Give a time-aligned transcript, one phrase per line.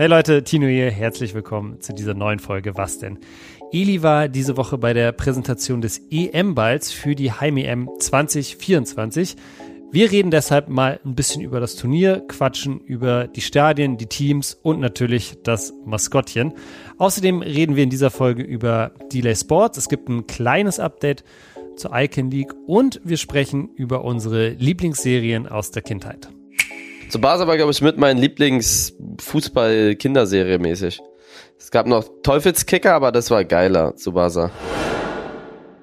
[0.00, 3.18] Hey Leute, Tino hier, herzlich willkommen zu dieser neuen Folge Was denn?
[3.72, 9.34] Eli war diese Woche bei der Präsentation des EM-Balls für die Heim-EM 2024.
[9.90, 14.54] Wir reden deshalb mal ein bisschen über das Turnier, quatschen über die Stadien, die Teams
[14.62, 16.52] und natürlich das Maskottchen.
[16.98, 19.78] Außerdem reden wir in dieser Folge über Delay Sports.
[19.78, 21.24] Es gibt ein kleines Update
[21.74, 26.28] zur Icon League und wir sprechen über unsere Lieblingsserien aus der Kindheit.
[27.08, 31.00] Zu Basa war, glaube ich, mit mein Lieblings-Fußball-Kinderserie mäßig.
[31.58, 34.12] Es gab noch Teufelskicker, aber das war geiler zu.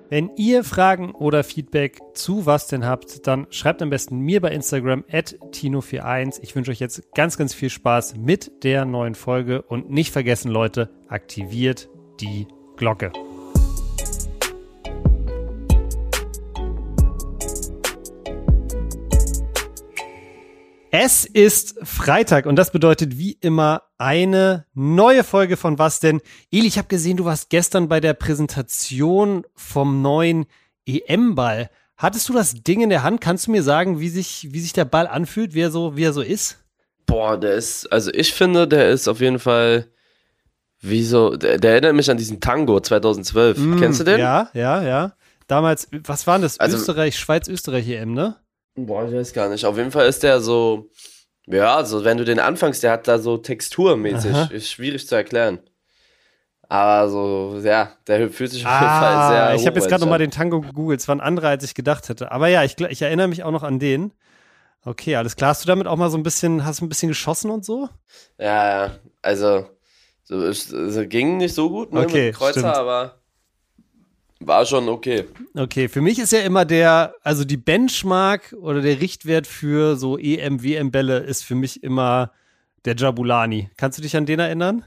[0.09, 4.51] Wenn ihr Fragen oder Feedback zu was denn habt, dann schreibt am besten mir bei
[4.51, 6.41] Instagram at Tino41.
[6.43, 10.51] Ich wünsche euch jetzt ganz, ganz viel Spaß mit der neuen Folge und nicht vergessen,
[10.51, 11.89] Leute, aktiviert
[12.21, 12.45] die
[12.77, 13.11] Glocke.
[20.97, 26.21] Es ist Freitag und das bedeutet wie immer eine neue Folge von Was denn?
[26.53, 30.45] Eli, ich habe gesehen, du warst gestern bei der Präsentation vom neuen
[30.85, 31.69] EM-Ball.
[31.97, 33.19] Hattest du das Ding in der Hand?
[33.19, 36.05] Kannst du mir sagen, wie sich, wie sich der Ball anfühlt, wie er so, wie
[36.05, 36.63] er so ist?
[37.05, 39.89] Boah, der ist, also ich finde, der ist auf jeden Fall
[40.79, 43.57] wie so, der, der erinnert mich an diesen Tango 2012.
[43.57, 44.19] Mm, Kennst du den?
[44.19, 45.11] Ja, ja, ja.
[45.47, 46.57] Damals, was war das?
[46.57, 48.37] Also, Österreich, Schweiz, Österreich EM, ne?
[48.75, 49.65] Boah, ich weiß gar nicht.
[49.65, 50.89] Auf jeden Fall ist der so,
[51.47, 54.33] ja, also wenn du den anfängst, der hat da so texturmäßig.
[54.33, 54.49] Aha.
[54.51, 55.59] Ist schwierig zu erklären.
[56.67, 59.55] Aber so, ja, der fühlt sich auf jeden ah, Fall sehr.
[59.55, 60.99] Ich habe jetzt gerade nochmal den Tango gegoogelt.
[60.99, 62.31] Es war ein anderer, als ich gedacht hätte.
[62.31, 64.11] Aber ja, ich, ich erinnere mich auch noch an den.
[64.83, 65.51] Okay, alles klar.
[65.51, 67.89] Hast du damit auch mal so ein bisschen, hast du ein bisschen geschossen und so?
[68.39, 68.91] Ja, ja.
[69.21, 69.67] Also,
[70.23, 70.73] so, es
[71.09, 72.75] ging nicht so gut ne, okay, mit Kreuzer, stimmt.
[72.75, 73.21] aber
[74.47, 75.25] war schon okay.
[75.55, 80.17] Okay, für mich ist ja immer der, also die Benchmark oder der Richtwert für so
[80.17, 82.31] EM, WM-Bälle ist für mich immer
[82.85, 83.69] der Jabulani.
[83.77, 84.85] Kannst du dich an den erinnern?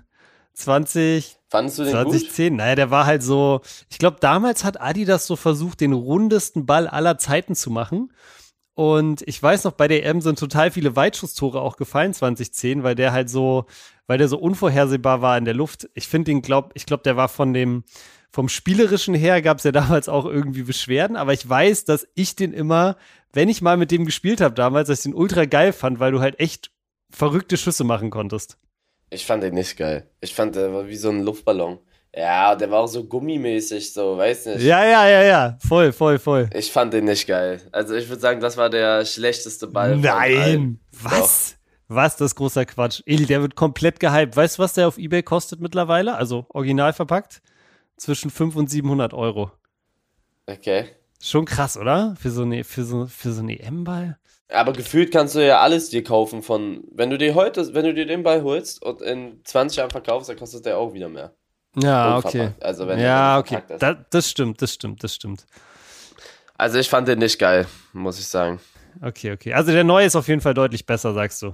[0.54, 2.50] 20, Fandest du den 2010.
[2.50, 2.58] Gut?
[2.58, 6.88] Naja, der war halt so, ich glaube, damals hat Adidas so versucht, den rundesten Ball
[6.88, 8.12] aller Zeiten zu machen.
[8.74, 12.94] Und ich weiß noch, bei der EM sind total viele Weitschusstore auch gefallen 2010, weil
[12.94, 13.66] der halt so,
[14.06, 15.88] weil der so unvorhersehbar war in der Luft.
[15.94, 17.82] Ich finde den, glaub, ich glaube, der war von dem,
[18.30, 22.36] vom Spielerischen her gab es ja damals auch irgendwie Beschwerden, aber ich weiß, dass ich
[22.36, 22.96] den immer,
[23.32, 26.12] wenn ich mal mit dem gespielt habe damals, dass ich den ultra geil fand, weil
[26.12, 26.70] du halt echt
[27.10, 28.58] verrückte Schüsse machen konntest.
[29.10, 30.08] Ich fand den nicht geil.
[30.20, 31.78] Ich fand, der war wie so ein Luftballon.
[32.14, 34.62] Ja, der war auch so gummimäßig, so, weiß nicht.
[34.62, 35.58] Ja, ja, ja, ja.
[35.66, 36.50] Voll, voll, voll.
[36.54, 37.60] Ich fand den nicht geil.
[37.70, 39.96] Also ich würde sagen, das war der schlechteste Ball.
[39.96, 40.80] Nein!
[40.90, 41.50] Was?
[41.50, 41.94] Doch.
[41.96, 42.16] Was?
[42.16, 43.02] Das ist großer Quatsch.
[43.06, 44.36] Eli, der wird komplett gehypt.
[44.36, 46.16] Weißt du, was der auf Ebay kostet mittlerweile?
[46.16, 47.40] Also original verpackt?
[47.98, 49.50] Zwischen 500 und 700 Euro.
[50.46, 50.86] Okay.
[51.20, 52.14] Schon krass, oder?
[52.20, 54.18] Für so eine, für so, für so eine EM-Ball.
[54.50, 57.92] Aber gefühlt kannst du ja alles dir kaufen von, wenn du dir heute, wenn du
[57.92, 61.34] dir den Ball holst und in 20 Jahren verkaufst, dann kostet der auch wieder mehr.
[61.76, 62.52] Ja, okay.
[62.60, 63.62] Also wenn ja, okay.
[63.78, 65.44] Da, das stimmt, das stimmt, das stimmt.
[66.54, 68.58] Also ich fand den nicht geil, muss ich sagen.
[69.02, 69.52] Okay, okay.
[69.52, 71.52] Also der neue ist auf jeden Fall deutlich besser, sagst du.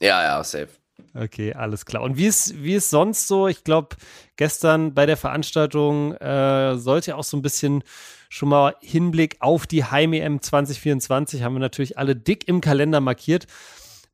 [0.00, 0.68] Ja, ja, safe.
[1.14, 2.02] Okay, alles klar.
[2.02, 3.48] Und wie ist, wie ist sonst so?
[3.48, 3.96] Ich glaube,
[4.36, 7.82] gestern bei der Veranstaltung äh, sollte auch so ein bisschen
[8.28, 13.46] schon mal Hinblick auf die Heim-EM 2024 haben wir natürlich alle dick im Kalender markiert.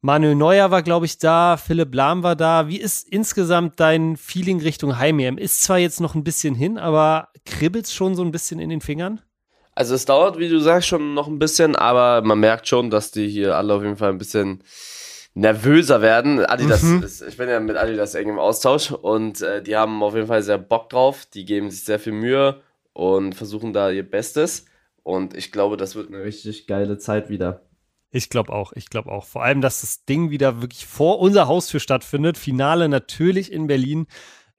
[0.00, 2.68] Manuel Neuer war, glaube ich, da, Philipp Lahm war da.
[2.68, 5.38] Wie ist insgesamt dein Feeling Richtung Heim-EM?
[5.38, 8.70] Ist zwar jetzt noch ein bisschen hin, aber kribbelt es schon so ein bisschen in
[8.70, 9.20] den Fingern?
[9.74, 13.12] Also es dauert, wie du sagst, schon noch ein bisschen, aber man merkt schon, dass
[13.12, 14.64] die hier alle auf jeden Fall ein bisschen
[15.38, 16.44] nervöser werden.
[16.44, 17.02] Adidas, mhm.
[17.02, 20.26] ist, ich bin ja mit Adidas eng im Austausch und äh, die haben auf jeden
[20.26, 21.26] Fall sehr Bock drauf.
[21.32, 22.60] Die geben sich sehr viel Mühe
[22.92, 24.66] und versuchen da ihr Bestes.
[25.04, 27.62] Und ich glaube, das wird eine richtig geile Zeit wieder.
[28.10, 29.26] Ich glaube auch, ich glaube auch.
[29.26, 32.36] Vor allem, dass das Ding wieder wirklich vor unser Haustür stattfindet.
[32.36, 34.06] Finale natürlich in Berlin.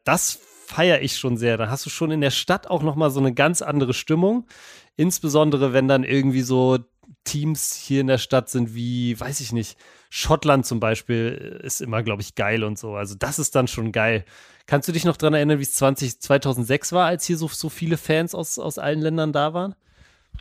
[0.05, 1.57] Das feiere ich schon sehr.
[1.57, 4.47] Da hast du schon in der Stadt auch noch mal so eine ganz andere Stimmung.
[4.95, 6.77] Insbesondere, wenn dann irgendwie so
[7.23, 9.77] Teams hier in der Stadt sind wie, weiß ich nicht,
[10.09, 12.95] Schottland zum Beispiel ist immer, glaube ich, geil und so.
[12.95, 14.25] Also das ist dann schon geil.
[14.65, 17.97] Kannst du dich noch daran erinnern, wie es 2006 war, als hier so, so viele
[17.97, 19.75] Fans aus, aus allen Ländern da waren?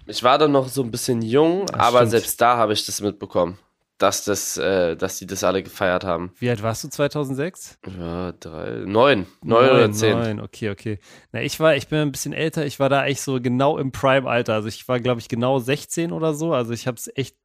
[0.06, 2.10] Ich war dann noch so ein bisschen jung, das aber stimmt.
[2.10, 3.58] selbst da habe ich das mitbekommen
[3.98, 6.32] dass das, äh, dass die das alle gefeiert haben.
[6.38, 7.78] Wie alt warst du 2006?
[7.98, 10.16] Ja, drei, neun, neun, oder zehn.
[10.16, 10.98] Neun, okay, okay.
[11.32, 12.64] Na, ich war, ich bin ein bisschen älter.
[12.64, 14.54] Ich war da echt so genau im Prime-Alter.
[14.54, 16.54] Also ich war, glaube ich, genau 16 oder so.
[16.54, 17.36] Also ich habe es echt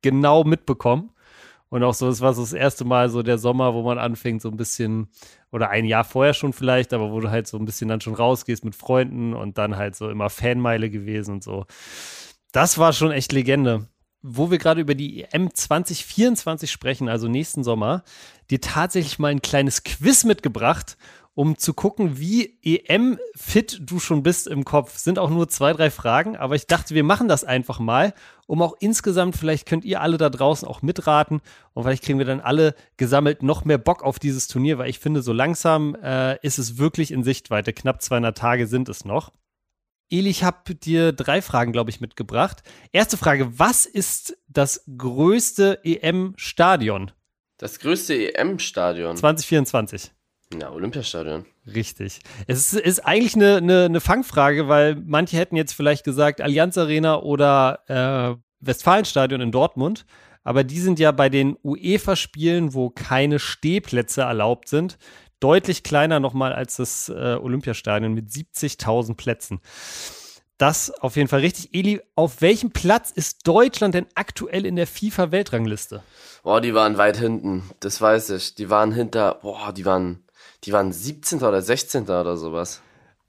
[0.00, 1.10] genau mitbekommen.
[1.68, 4.42] Und auch so, es war so das erste Mal so der Sommer, wo man anfängt,
[4.42, 5.08] so ein bisschen,
[5.50, 8.14] oder ein Jahr vorher schon vielleicht, aber wo du halt so ein bisschen dann schon
[8.14, 11.64] rausgehst mit Freunden und dann halt so immer Fanmeile gewesen und so.
[12.52, 13.88] Das war schon echt Legende.
[14.22, 18.04] Wo wir gerade über die EM 2024 sprechen, also nächsten Sommer,
[18.50, 20.96] dir tatsächlich mal ein kleines Quiz mitgebracht,
[21.34, 24.98] um zu gucken, wie EM-fit du schon bist im Kopf.
[24.98, 28.12] Sind auch nur zwei, drei Fragen, aber ich dachte, wir machen das einfach mal,
[28.46, 31.40] um auch insgesamt, vielleicht könnt ihr alle da draußen auch mitraten
[31.72, 34.98] und vielleicht kriegen wir dann alle gesammelt noch mehr Bock auf dieses Turnier, weil ich
[34.98, 37.72] finde, so langsam äh, ist es wirklich in Sichtweite.
[37.72, 39.32] Knapp 200 Tage sind es noch.
[40.12, 42.62] Eli, ich habe dir drei Fragen, glaube ich, mitgebracht.
[42.92, 47.12] Erste Frage: Was ist das größte EM-Stadion?
[47.56, 49.16] Das größte EM-Stadion?
[49.16, 50.12] 2024.
[50.60, 51.46] Ja, Olympiastadion.
[51.66, 52.20] Richtig.
[52.46, 56.76] Es ist, ist eigentlich eine, eine, eine, Fangfrage, weil manche hätten jetzt vielleicht gesagt Allianz
[56.76, 60.04] Arena oder äh, Westfalenstadion in Dortmund.
[60.44, 64.98] Aber die sind ja bei den UEFA-Spielen, wo keine Stehplätze erlaubt sind,
[65.42, 69.60] deutlich kleiner nochmal als das äh, Olympiastadion mit 70.000 Plätzen.
[70.58, 71.74] Das auf jeden Fall richtig.
[71.74, 76.02] Eli, auf welchem Platz ist Deutschland denn aktuell in der FIFA-Weltrangliste?
[76.44, 77.68] Boah, die waren weit hinten.
[77.80, 78.54] Das weiß ich.
[78.54, 80.24] Die waren hinter, boah, die waren,
[80.64, 81.42] die waren 17.
[81.42, 82.04] oder 16.
[82.04, 82.80] oder sowas.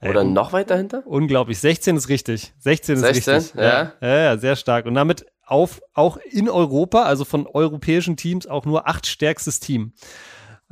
[0.02, 1.02] Oder Ey, noch weiter hinter?
[1.08, 1.60] Unglaublich.
[1.60, 2.54] 16 ist richtig.
[2.60, 3.56] 16 ist 16, richtig.
[3.56, 3.94] Ja.
[4.02, 4.08] ja.
[4.08, 4.86] Ja, sehr stark.
[4.86, 9.94] Und damit auf, auch in Europa, also von europäischen Teams, auch nur acht stärkstes Team.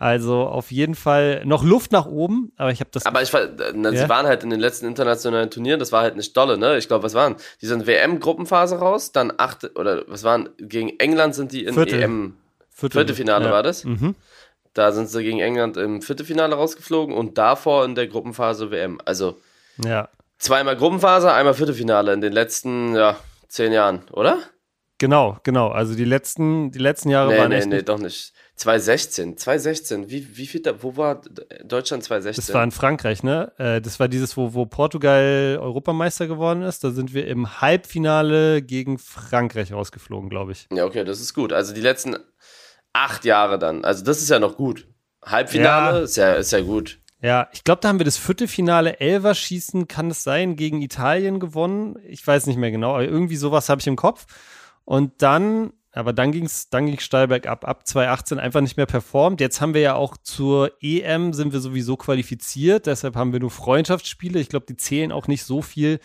[0.01, 3.05] Also auf jeden Fall noch Luft nach oben, aber ich habe das.
[3.05, 3.41] Aber ich war,
[3.75, 4.01] na, ja?
[4.01, 6.79] sie waren halt in den letzten internationalen Turnieren, das war halt nicht dolle, ne?
[6.79, 7.35] Ich glaube, was waren?
[7.61, 12.01] Die sind WM-Gruppenphase raus, dann acht, oder was waren, gegen England sind die in Viertel.
[12.01, 12.37] EM.
[12.71, 12.97] Viertel.
[12.97, 13.51] Viertelfinale ja.
[13.51, 13.83] war das.
[13.83, 14.15] Mhm.
[14.73, 18.99] Da sind sie gegen England im Viertelfinale rausgeflogen und davor in der Gruppenphase WM.
[19.05, 19.37] Also
[19.85, 20.09] ja.
[20.39, 23.17] zweimal Gruppenphase, einmal Viertelfinale in den letzten, ja,
[23.49, 24.39] zehn Jahren, oder?
[24.97, 25.69] Genau, genau.
[25.69, 27.67] Also die letzten, die letzten Jahre nee, waren nee, echt.
[27.67, 28.33] Nee, nee, doch nicht.
[28.55, 31.21] 2016, 2016, wie, wie viel, da, wo war
[31.63, 32.45] Deutschland 2016?
[32.45, 33.51] Das war in Frankreich, ne?
[33.57, 36.83] Äh, das war dieses, wo, wo Portugal Europameister geworden ist.
[36.83, 40.67] Da sind wir im Halbfinale gegen Frankreich rausgeflogen, glaube ich.
[40.71, 41.53] Ja, okay, das ist gut.
[41.53, 42.17] Also die letzten
[42.93, 43.83] acht Jahre dann.
[43.83, 44.87] Also das ist ja noch gut.
[45.23, 46.03] Halbfinale ja.
[46.03, 46.99] Ist, ja, ist ja gut.
[47.21, 51.97] Ja, ich glaube, da haben wir das Viertelfinale Elverschießen, kann es sein, gegen Italien gewonnen.
[52.07, 54.25] Ich weiß nicht mehr genau, aber irgendwie sowas habe ich im Kopf.
[54.85, 57.67] Und dann aber dann ging es dann ging's steil bergab.
[57.67, 59.41] Ab 2018 einfach nicht mehr performt.
[59.41, 62.85] Jetzt haben wir ja auch zur EM sind wir sowieso qualifiziert.
[62.85, 64.39] Deshalb haben wir nur Freundschaftsspiele.
[64.39, 65.99] Ich glaube, die zählen auch nicht so viel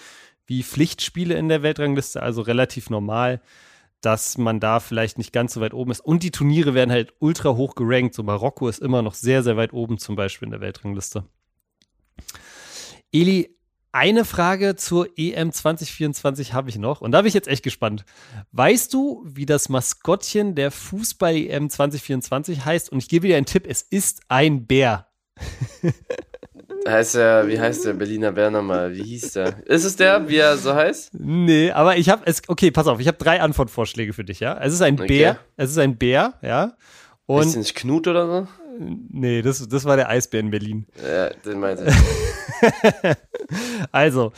[0.47, 2.21] wie Pflichtspiele in der Weltrangliste.
[2.21, 3.41] Also relativ normal,
[4.01, 6.01] dass man da vielleicht nicht ganz so weit oben ist.
[6.01, 8.15] Und die Turniere werden halt ultra hoch gerankt.
[8.15, 11.25] So Marokko ist immer noch sehr, sehr weit oben zum Beispiel in der Weltrangliste.
[13.13, 13.56] Eli,
[13.97, 18.05] eine Frage zur EM 2024 habe ich noch und da bin ich jetzt echt gespannt.
[18.53, 22.93] Weißt du, wie das Maskottchen der Fußball-EM 2024 heißt?
[22.93, 25.07] Und ich gebe dir einen Tipp, es ist ein Bär.
[26.87, 28.95] heißt er, wie heißt der Berliner Bär nochmal?
[28.95, 29.67] Wie hieß der?
[29.67, 31.15] Ist es der, wie er so heißt?
[31.15, 34.59] Nee, aber ich habe es, okay, pass auf, ich habe drei Antwortvorschläge für dich, ja?
[34.61, 35.07] Es ist ein okay.
[35.07, 36.77] Bär, es ist ein Bär, ja?
[37.25, 38.49] Und ist nicht Knut oder so?
[38.79, 40.87] Nee, das, das war der Eisbär in Berlin.
[41.03, 41.95] Ja, den meinte ich.
[43.93, 44.33] also,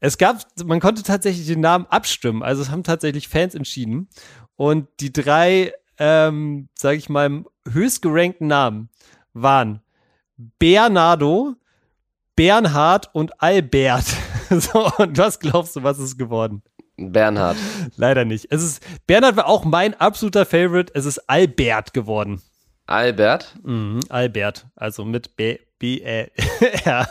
[0.00, 2.42] es gab, man konnte tatsächlich den Namen abstimmen.
[2.42, 4.08] Also es haben tatsächlich Fans entschieden.
[4.56, 8.88] Und die drei, ähm, sag ich mal, höchst gerankten Namen
[9.32, 9.80] waren
[10.58, 11.54] Bernardo,
[12.34, 14.06] Bernhard und Albert.
[14.50, 16.62] so, und was glaubst du, was ist geworden?
[16.96, 17.56] Bernhard.
[17.96, 18.48] Leider nicht.
[18.50, 20.92] Es ist, Bernhard war auch mein absoluter Favorite.
[20.94, 22.42] Es ist Albert geworden.
[22.86, 23.54] Albert?
[23.62, 24.66] Mhm, Albert.
[24.74, 26.30] Also mit B, B, Ä,
[26.84, 27.08] R.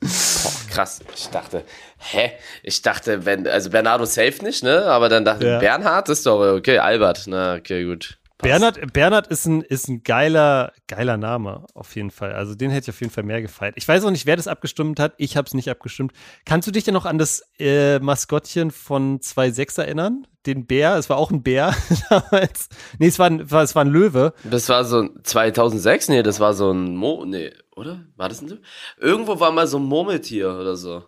[0.00, 1.00] Boah, krass.
[1.16, 1.64] Ich dachte,
[1.98, 2.30] hä?
[2.62, 4.84] Ich dachte, wenn, also Bernardo safe nicht, ne?
[4.84, 5.54] Aber dann dachte ja.
[5.54, 7.26] ich, Bernhard ist doch okay, Albert.
[7.26, 8.18] Na, okay, gut.
[8.38, 12.32] Bernhard, Bernhard ist ein, ist ein geiler, geiler Name, auf jeden Fall.
[12.32, 13.74] Also den hätte ich auf jeden Fall mehr gefeiert.
[13.76, 15.14] Ich weiß auch nicht, wer das abgestimmt hat.
[15.18, 16.12] Ich habe es nicht abgestimmt.
[16.44, 20.26] Kannst du dich denn noch an das äh, Maskottchen von 2.6 erinnern?
[20.46, 20.96] Den Bär?
[20.96, 21.74] Es war auch ein Bär
[22.10, 22.68] damals.
[22.98, 24.34] Nee, es war ein, es war ein Löwe.
[24.42, 26.08] Das war so 2006?
[26.08, 27.24] Nee, das war so ein Mo.
[27.24, 28.04] Nee, oder?
[28.16, 28.58] War das ein?
[28.98, 31.04] Irgendwo war mal so ein Murmeltier oder so.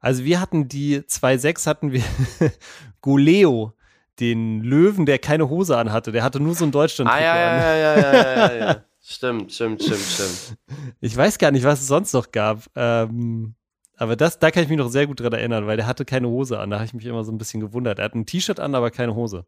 [0.00, 2.02] Also wir hatten die 2.6 hatten wir
[3.00, 3.75] Goleo
[4.20, 6.12] den Löwen, der keine Hose anhatte.
[6.12, 8.84] Der hatte nur so ein deutschland ah, ja, ja, ja, ja, ja, ja, ja.
[9.00, 10.58] Stimmt, stimmt, stimmt, stimmt.
[11.00, 12.64] Ich weiß gar nicht, was es sonst noch gab.
[12.74, 13.54] Ähm,
[13.96, 16.28] aber das, da kann ich mich noch sehr gut dran erinnern, weil der hatte keine
[16.28, 16.70] Hose an.
[16.70, 17.98] Da habe ich mich immer so ein bisschen gewundert.
[17.98, 19.46] Er hat ein T-Shirt an, aber keine Hose.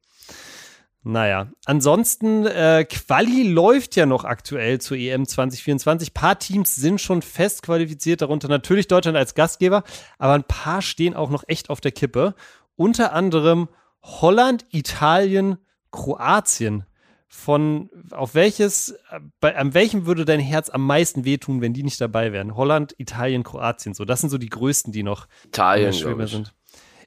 [1.03, 6.11] Naja, ansonsten, äh, Quali läuft ja noch aktuell zur EM 2024.
[6.11, 9.85] Ein paar Teams sind schon fest qualifiziert, darunter natürlich Deutschland als Gastgeber,
[10.19, 12.35] aber ein paar stehen auch noch echt auf der Kippe.
[12.77, 13.69] Unter anderem
[14.03, 15.59] Holland, Italien,
[15.91, 16.85] Kroatien.
[17.31, 18.95] Von auf welches,
[19.41, 22.57] bei, an welchem würde dein Herz am meisten wehtun, wenn die nicht dabei wären?
[22.57, 23.93] Holland, Italien, Kroatien.
[23.93, 26.55] So, das sind so die größten, die noch Italien, schwimmer sind.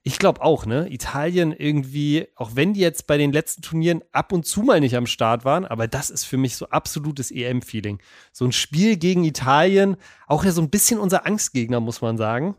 [0.03, 0.91] Ich glaube auch, ne?
[0.91, 4.95] Italien irgendwie, auch wenn die jetzt bei den letzten Turnieren ab und zu mal nicht
[4.95, 8.00] am Start waren, aber das ist für mich so absolutes EM-Feeling.
[8.31, 12.55] So ein Spiel gegen Italien, auch ja so ein bisschen unser Angstgegner, muss man sagen.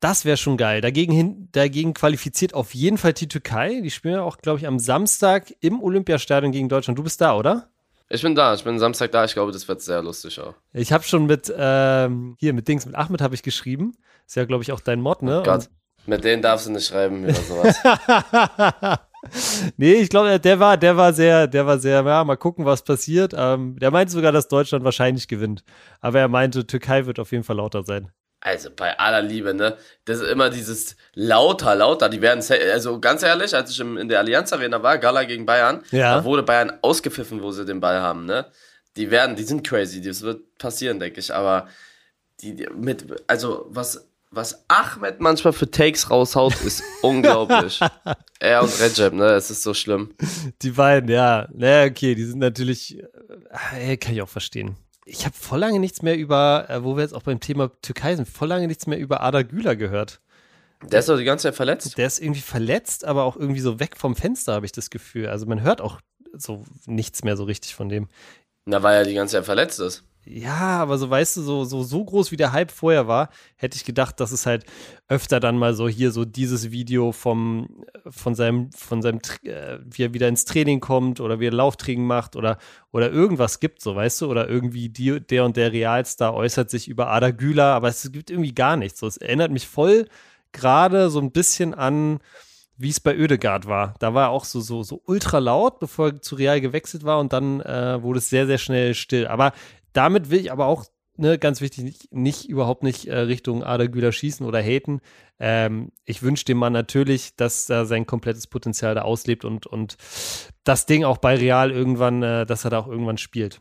[0.00, 0.80] Das wäre schon geil.
[0.80, 3.80] Dagegen, hin, dagegen qualifiziert auf jeden Fall die Türkei.
[3.82, 6.98] Die spielen ja auch, glaube ich, am Samstag im Olympiastadion gegen Deutschland.
[6.98, 7.68] Du bist da, oder?
[8.08, 9.24] Ich bin da, ich bin Samstag da.
[9.26, 10.54] Ich glaube, das wird sehr lustig auch.
[10.72, 13.92] Ich habe schon mit, ähm, hier mit Dings, mit Ahmed habe ich geschrieben.
[14.26, 15.40] Ist ja, glaube ich, auch dein Mod, ne?
[15.40, 15.68] Oh Gott,
[16.06, 17.76] mit denen darfst du nicht schreiben oder sowas.
[19.76, 22.82] nee, ich glaube, der war, der war sehr, der war sehr, ja, mal gucken, was
[22.82, 23.34] passiert.
[23.36, 25.62] Ähm, der meinte sogar, dass Deutschland wahrscheinlich gewinnt.
[26.00, 28.10] Aber er meinte, Türkei wird auf jeden Fall lauter sein.
[28.40, 29.76] Also bei aller Liebe, ne?
[30.06, 32.08] Das ist immer dieses lauter, lauter.
[32.08, 32.42] Die werden,
[32.72, 36.16] also ganz ehrlich, als ich in der Allianz Arena war, Gala gegen Bayern, ja.
[36.16, 38.46] da wurde Bayern ausgepfiffen, wo sie den Ball haben, ne?
[38.96, 41.32] Die werden, die sind crazy, das wird passieren, denke ich.
[41.34, 41.68] Aber
[42.40, 47.78] die, die mit, also was, was Ahmed manchmal für Takes raushaut, ist unglaublich.
[48.40, 49.32] er und Recep, ne?
[49.32, 50.14] Es ist so schlimm.
[50.62, 51.46] Die beiden, ja.
[51.52, 52.98] Naja, okay, die sind natürlich,
[53.78, 57.02] äh, kann ich auch verstehen ich habe voll lange nichts mehr über, äh, wo wir
[57.02, 60.20] jetzt auch beim Thema Türkei sind, voll lange nichts mehr über Ada Güler gehört.
[60.82, 61.98] Der ist doch die ganze Zeit verletzt.
[61.98, 65.28] Der ist irgendwie verletzt, aber auch irgendwie so weg vom Fenster, habe ich das Gefühl.
[65.28, 66.00] Also man hört auch
[66.32, 68.08] so nichts mehr so richtig von dem.
[68.64, 70.04] Na, weil er die ganze Zeit verletzt ist.
[70.26, 73.76] Ja, aber so weißt du, so, so, so groß wie der Hype vorher war, hätte
[73.76, 74.64] ich gedacht, dass es halt
[75.08, 80.04] öfter dann mal so hier so dieses Video vom, von seinem, von seinem, äh, wie
[80.04, 82.58] er wieder ins Training kommt oder wie er Lauftraining macht oder,
[82.92, 86.88] oder irgendwas gibt, so weißt du, oder irgendwie die, der und der Realstar äußert sich
[86.88, 89.00] über Ada Güler, aber es gibt irgendwie gar nichts.
[89.00, 90.06] So, es erinnert mich voll
[90.52, 92.20] gerade so ein bisschen an,
[92.76, 93.94] wie es bei Oedegaard war.
[93.98, 97.20] Da war er auch so, so, so ultra laut, bevor er zu Real gewechselt war
[97.20, 99.26] und dann äh, wurde es sehr, sehr schnell still.
[99.26, 99.52] Aber
[99.92, 100.84] damit will ich aber auch,
[101.16, 105.00] ne, ganz wichtig, nicht, nicht überhaupt nicht äh, Richtung Ada Güler schießen oder haten.
[105.38, 109.96] Ähm, ich wünsche dem Mann natürlich, dass er sein komplettes Potenzial da auslebt und, und
[110.64, 113.60] das Ding auch bei Real irgendwann, äh, dass er da auch irgendwann spielt.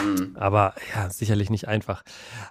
[0.00, 0.36] Mhm.
[0.36, 2.02] Aber ja, sicherlich nicht einfach.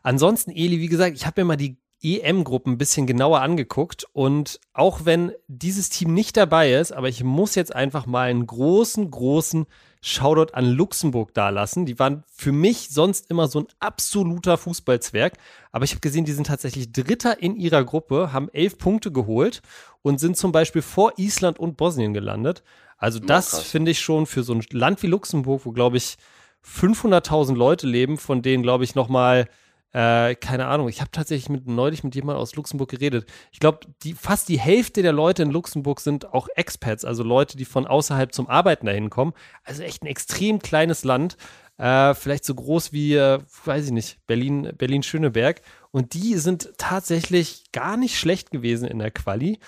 [0.03, 4.59] Ansonsten, Eli, wie gesagt, ich habe mir mal die EM-Gruppen ein bisschen genauer angeguckt und
[4.73, 9.09] auch wenn dieses Team nicht dabei ist, aber ich muss jetzt einfach mal einen großen,
[9.11, 9.65] großen
[10.01, 11.85] Shoutout an Luxemburg dalassen.
[11.85, 15.37] Die waren für mich sonst immer so ein absoluter Fußballzwerg.
[15.71, 19.61] Aber ich habe gesehen, die sind tatsächlich Dritter in ihrer Gruppe, haben elf Punkte geholt
[20.01, 22.63] und sind zum Beispiel vor Island und Bosnien gelandet.
[22.97, 26.17] Also das finde ich schon für so ein Land wie Luxemburg, wo glaube ich
[26.65, 29.47] 500.000 Leute leben, von denen glaube ich noch mal
[29.91, 33.27] äh, keine Ahnung, ich habe tatsächlich mit, neulich mit jemandem aus Luxemburg geredet.
[33.51, 37.57] Ich glaube, die, fast die Hälfte der Leute in Luxemburg sind auch Expats, also Leute,
[37.57, 39.33] die von außerhalb zum Arbeiten dahin kommen.
[39.63, 41.37] Also echt ein extrem kleines Land.
[41.77, 45.61] Äh, vielleicht so groß wie, äh, weiß ich nicht, Berlin, Berlin-Schöneberg.
[45.91, 49.59] Und die sind tatsächlich gar nicht schlecht gewesen in der Quali.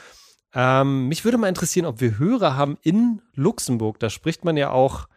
[0.53, 3.99] Ähm, mich würde mal interessieren, ob wir Hörer haben in Luxemburg.
[3.99, 5.07] Da spricht man ja auch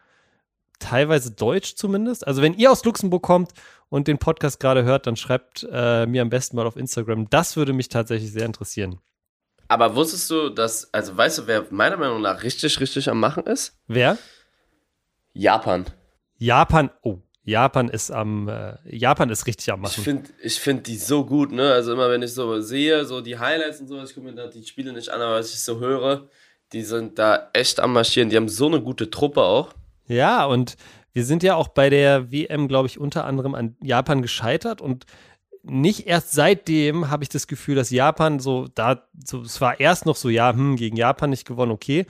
[0.79, 2.27] teilweise Deutsch zumindest.
[2.27, 3.53] Also wenn ihr aus Luxemburg kommt
[3.95, 7.31] und den Podcast gerade hört, dann schreibt äh, mir am besten mal auf Instagram.
[7.31, 8.99] Das würde mich tatsächlich sehr interessieren.
[9.69, 13.45] Aber wusstest du, dass, also weißt du, wer meiner Meinung nach richtig, richtig am Machen
[13.45, 13.79] ist?
[13.87, 14.19] Wer?
[15.33, 15.85] Japan.
[16.39, 19.95] Japan, oh, Japan ist am, äh, Japan ist richtig am Machen.
[19.97, 21.71] Ich finde ich find die so gut, ne?
[21.71, 24.49] Also immer wenn ich so sehe, so die Highlights und so, ich gucke mir da
[24.49, 26.29] die Spiele nicht an, aber was ich so höre,
[26.73, 28.29] die sind da echt am Marschieren.
[28.29, 29.73] Die haben so eine gute Truppe auch.
[30.09, 30.77] Ja, und
[31.15, 35.07] wir sind ja auch bei der WM, glaube ich, unter anderem an Japan gescheitert und
[35.63, 40.05] nicht erst seitdem habe ich das Gefühl, dass Japan so, da, so, es war erst
[40.05, 42.07] noch so, ja, hm, gegen Japan nicht gewonnen, okay.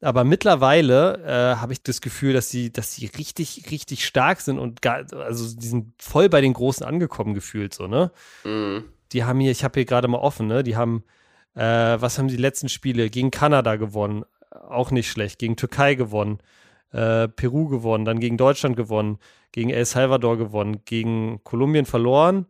[0.00, 4.58] Aber mittlerweile äh, habe ich das Gefühl, dass sie, dass sie richtig, richtig stark sind
[4.58, 8.10] und gar, also die sind voll bei den Großen angekommen gefühlt, so, ne?
[8.44, 8.84] Mhm.
[9.12, 10.62] Die haben hier, ich habe hier gerade mal offen, ne?
[10.62, 11.04] Die haben,
[11.54, 13.10] äh, was haben die letzten Spiele?
[13.10, 16.38] Gegen Kanada gewonnen, auch nicht schlecht, gegen Türkei gewonnen,
[16.92, 19.18] äh, Peru gewonnen, dann gegen Deutschland gewonnen,
[19.52, 22.46] gegen El Salvador gewonnen, gegen Kolumbien verloren,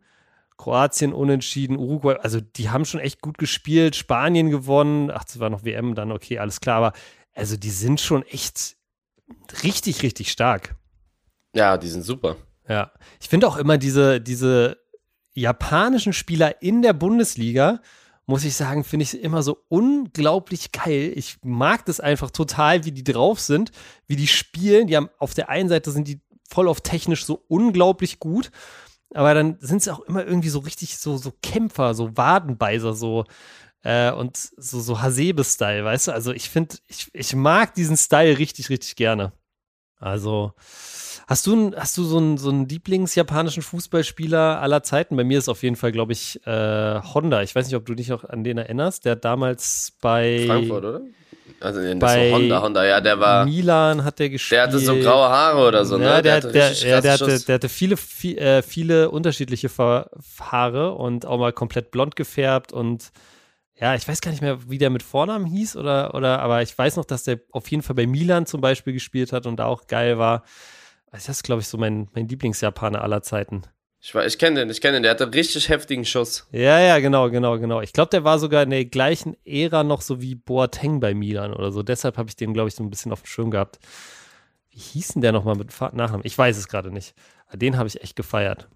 [0.57, 5.49] Kroatien unentschieden, Uruguay, also die haben schon echt gut gespielt, Spanien gewonnen, ach, das war
[5.49, 6.93] noch WM, dann okay, alles klar, aber
[7.33, 8.75] also die sind schon echt
[9.63, 10.75] richtig, richtig stark.
[11.55, 12.35] Ja, die sind super.
[12.67, 14.77] Ja, ich finde auch immer diese, diese
[15.33, 17.81] japanischen Spieler in der Bundesliga,
[18.29, 21.11] muss ich sagen, finde ich immer so unglaublich geil.
[21.15, 23.71] Ich mag das einfach total, wie die drauf sind,
[24.05, 24.85] wie die spielen.
[24.85, 28.51] Die haben auf der einen Seite sind die voll auf technisch so unglaublich gut,
[29.15, 33.25] aber dann sind sie auch immer irgendwie so richtig so, so Kämpfer, so Wadenbeißer, so
[33.83, 36.11] äh, und so, so Hasebe-Style, weißt du?
[36.11, 39.33] Also ich finde, ich, ich mag diesen Style richtig, richtig gerne.
[39.97, 40.53] Also,
[41.29, 45.15] hast du, hast du so einen, so einen Lieblingsjapanischen Fußballspieler aller Zeiten?
[45.15, 47.43] Bei mir ist auf jeden Fall, glaube ich, äh, Honda.
[47.43, 51.01] Ich weiß nicht, ob du dich noch an den erinnerst, der damals bei Frankfurt, oder?
[51.59, 53.45] Also das bei Honda, Honda, ja, der war.
[53.45, 54.57] Milan hat der gespielt.
[54.57, 56.05] Der hatte so graue Haare oder so, ne?
[56.05, 59.69] Ja, der, der, hatte, der, der, hatte, der hatte viele, viel, äh, viele unterschiedliche
[60.39, 63.11] Haare und auch mal komplett blond gefärbt und
[63.79, 66.77] ja, ich weiß gar nicht mehr, wie der mit Vornamen hieß oder, oder, aber ich
[66.77, 69.65] weiß noch, dass der auf jeden Fall bei Milan zum Beispiel gespielt hat und da
[69.65, 70.43] auch geil war.
[71.11, 73.63] Das ist, glaube ich, so mein, mein Lieblingsjapaner aller Zeiten.
[74.01, 76.47] Ich, ich kenne den, ich kenne den, der hatte richtig heftigen Schuss.
[76.51, 77.81] Ja, ja, genau, genau, genau.
[77.81, 81.53] Ich glaube, der war sogar in der gleichen Ära noch so wie Boateng bei Milan
[81.53, 81.83] oder so.
[81.83, 83.79] Deshalb habe ich den, glaube ich, so ein bisschen auf dem Schirm gehabt.
[84.69, 86.21] Wie hieß denn der nochmal mit Nachnamen?
[86.23, 87.13] Ich weiß es gerade nicht.
[87.53, 88.69] Den habe ich echt gefeiert.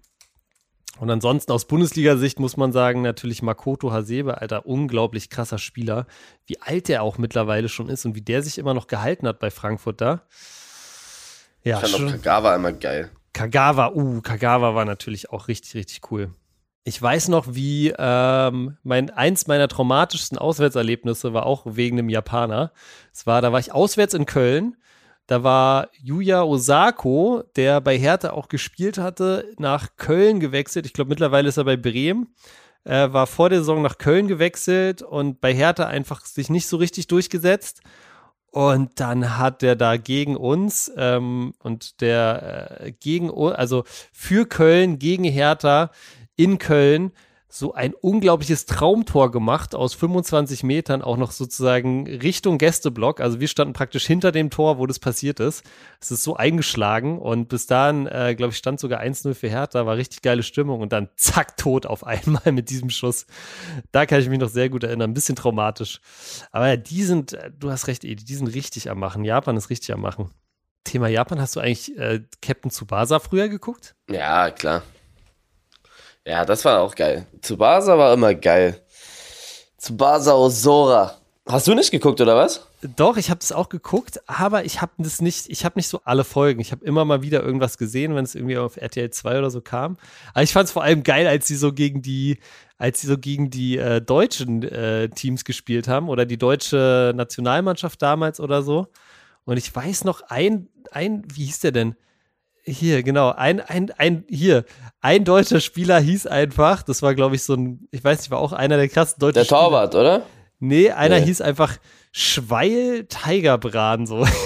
[1.00, 6.06] Und ansonsten aus Bundesliga-Sicht muss man sagen, natürlich Makoto Hasebe, alter, unglaublich krasser Spieler.
[6.46, 9.38] Wie alt der auch mittlerweile schon ist und wie der sich immer noch gehalten hat
[9.38, 10.26] bei Frankfurt da.
[11.64, 13.10] Ja, ich fand auch Kagawa immer geil.
[13.32, 16.30] Kagawa, uh, Kagawa war natürlich auch richtig, richtig cool.
[16.84, 22.72] Ich weiß noch, wie ähm, mein eins meiner traumatischsten Auswärtserlebnisse war auch wegen einem Japaner.
[23.12, 24.76] Es war, da war ich auswärts in Köln.
[25.26, 30.84] Da war Yuya Osako, der bei Hertha auch gespielt hatte, nach Köln gewechselt.
[30.84, 32.34] Ich glaube, mittlerweile ist er bei Bremen.
[32.84, 36.76] Er war vor der Saison nach Köln gewechselt und bei Hertha einfach sich nicht so
[36.76, 37.80] richtig durchgesetzt.
[38.54, 43.82] Und dann hat der da gegen uns ähm, und der äh, gegen, also
[44.12, 45.90] für Köln gegen Hertha
[46.36, 47.10] in Köln
[47.56, 53.20] so ein unglaubliches Traumtor gemacht aus 25 Metern, auch noch sozusagen Richtung Gästeblock.
[53.20, 55.62] Also wir standen praktisch hinter dem Tor, wo das passiert ist.
[56.00, 59.86] Es ist so eingeschlagen und bis dahin, äh, glaube ich, stand sogar 1-0 für Hertha,
[59.86, 63.24] war richtig geile Stimmung und dann zack, tot auf einmal mit diesem Schuss.
[63.92, 66.00] Da kann ich mich noch sehr gut erinnern, ein bisschen traumatisch.
[66.50, 69.22] Aber ja, die sind, äh, du hast recht, Edi, die sind richtig am Machen.
[69.22, 70.32] Japan ist richtig am Machen.
[70.82, 73.94] Thema Japan, hast du eigentlich äh, Captain Tsubasa früher geguckt?
[74.10, 74.82] Ja, klar.
[76.26, 77.26] Ja, das war auch geil.
[77.42, 78.80] Tsubasa war immer geil.
[79.78, 81.18] Tsubasa Osora.
[81.46, 82.66] Hast du nicht geguckt oder was?
[82.96, 86.00] Doch, ich habe das auch geguckt, aber ich habe das nicht, ich habe nicht so
[86.04, 86.60] alle Folgen.
[86.60, 89.60] Ich habe immer mal wieder irgendwas gesehen, wenn es irgendwie auf RTL 2 oder so
[89.60, 89.98] kam.
[90.32, 92.38] Aber ich fand es vor allem geil, als sie so gegen die,
[92.78, 98.00] als sie so gegen die äh, deutschen äh, Teams gespielt haben oder die deutsche Nationalmannschaft
[98.00, 98.86] damals oder so.
[99.44, 101.94] Und ich weiß noch ein, ein, wie hieß der denn?
[102.66, 103.30] Hier, genau.
[103.30, 104.64] Ein, ein, ein, hier.
[105.00, 108.38] Ein deutscher Spieler hieß einfach, das war, glaube ich, so ein, ich weiß nicht, war
[108.38, 110.02] auch einer der krassen deutschen Der Torwart, Spieler.
[110.02, 110.22] oder?
[110.60, 111.26] Nee, einer nee.
[111.26, 111.76] hieß einfach
[112.12, 114.26] Schweil Tigerbran, so.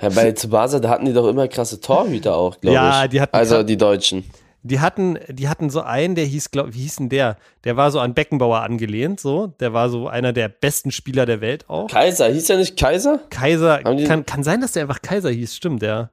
[0.00, 2.94] Ja, bei Tsubasa, da hatten die doch immer krasse Torhüter auch, glaube ja, ich.
[2.96, 3.36] Ja, die hatten.
[3.36, 4.24] Also die Deutschen.
[4.62, 7.36] Die hatten, die hatten so einen, der hieß, glaub, wie hieß denn der?
[7.64, 9.48] Der war so an Beckenbauer angelehnt, so.
[9.60, 11.86] Der war so einer der besten Spieler der Welt auch.
[11.88, 13.20] Kaiser, hieß der nicht Kaiser?
[13.28, 16.10] Kaiser, kann, kann sein, dass der einfach Kaiser hieß, stimmt, der.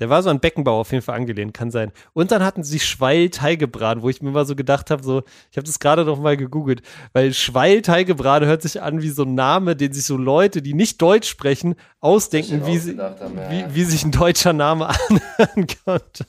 [0.00, 1.92] Der war so an Beckenbauer auf jeden Fall angelehnt, kann sein.
[2.12, 5.66] Und dann hatten sie Schweil-Teigebran, wo ich mir mal so gedacht habe, so, ich habe
[5.66, 9.92] das gerade noch mal gegoogelt, weil Schweil-Teigebran hört sich an wie so ein Name, den
[9.92, 13.50] sich so Leute, die nicht Deutsch sprechen, ausdenken, wie, sie, haben, ja.
[13.50, 16.26] wie, wie sich ein deutscher Name anhören könnte.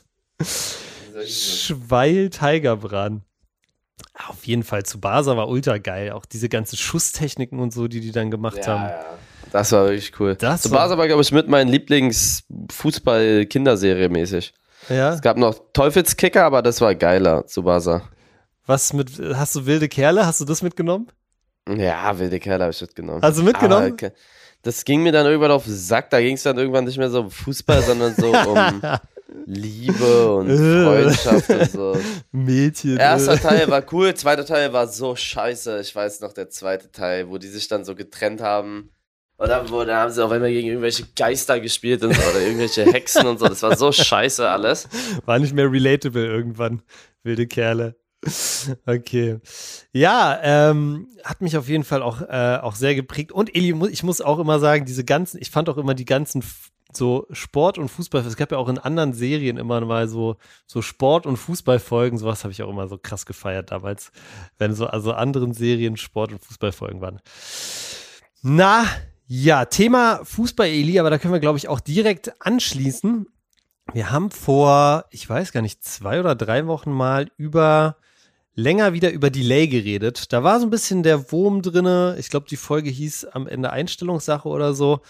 [1.25, 3.23] Schweil-Teigerbran.
[4.27, 6.11] Auf jeden Fall, zu Basa war ultra geil.
[6.11, 8.83] Auch diese ganzen Schusstechniken und so, die die dann gemacht ja, haben.
[8.83, 9.05] Ja.
[9.51, 10.35] Das war wirklich cool.
[10.35, 14.53] Das Tsubasa war, glaube ich, mit meinen Lieblings-Fußball-Kinderserie mäßig.
[14.89, 15.13] Ja.
[15.13, 18.01] Es gab noch Teufelskicker, aber das war geiler, Tsubasa.
[18.65, 20.25] Was mit, hast du wilde Kerle?
[20.25, 21.07] Hast du das mitgenommen?
[21.67, 23.21] Ja, wilde Kerle habe ich mitgenommen.
[23.21, 23.95] Hast du mitgenommen?
[23.99, 24.11] Aber
[24.61, 26.09] das ging mir dann irgendwann auf den Sack.
[26.09, 28.81] Da ging es dann irgendwann nicht mehr so um Fußball, sondern so um
[29.45, 31.97] Liebe und Freundschaft und so.
[32.31, 32.97] Mädchen.
[32.97, 35.79] Erster Teil war cool, zweiter Teil war so scheiße.
[35.81, 38.89] Ich weiß noch, der zweite Teil, wo die sich dann so getrennt haben.
[39.37, 42.85] Dann, wo, dann haben sie auf einmal gegen irgendwelche Geister gespielt und so, oder irgendwelche
[42.85, 43.47] Hexen und so.
[43.47, 44.87] Das war so scheiße alles.
[45.25, 46.81] War nicht mehr relatable irgendwann.
[47.23, 47.95] Wilde Kerle.
[48.85, 49.39] Okay.
[49.91, 53.31] Ja, ähm, hat mich auf jeden Fall auch, äh, auch sehr geprägt.
[53.31, 56.43] Und Eli, ich muss auch immer sagen, diese ganzen, ich fand auch immer die ganzen
[56.91, 60.81] so Sport- und Fußball, es gab ja auch in anderen Serien immer mal so, so
[60.81, 64.11] Sport- und Fußballfolgen, sowas habe ich auch immer so krass gefeiert damals,
[64.57, 67.19] wenn so, also anderen Serien Sport- und Fußballfolgen waren.
[68.41, 68.85] Na,
[69.27, 73.27] ja, Thema Fußball, Eli, aber da können wir, glaube ich, auch direkt anschließen.
[73.93, 77.97] Wir haben vor, ich weiß gar nicht, zwei oder drei Wochen mal über
[78.55, 80.31] länger wieder über Delay geredet.
[80.31, 82.15] Da war so ein bisschen der Wurm drinne.
[82.19, 85.01] Ich glaube, die Folge hieß am Ende Einstellungssache oder so.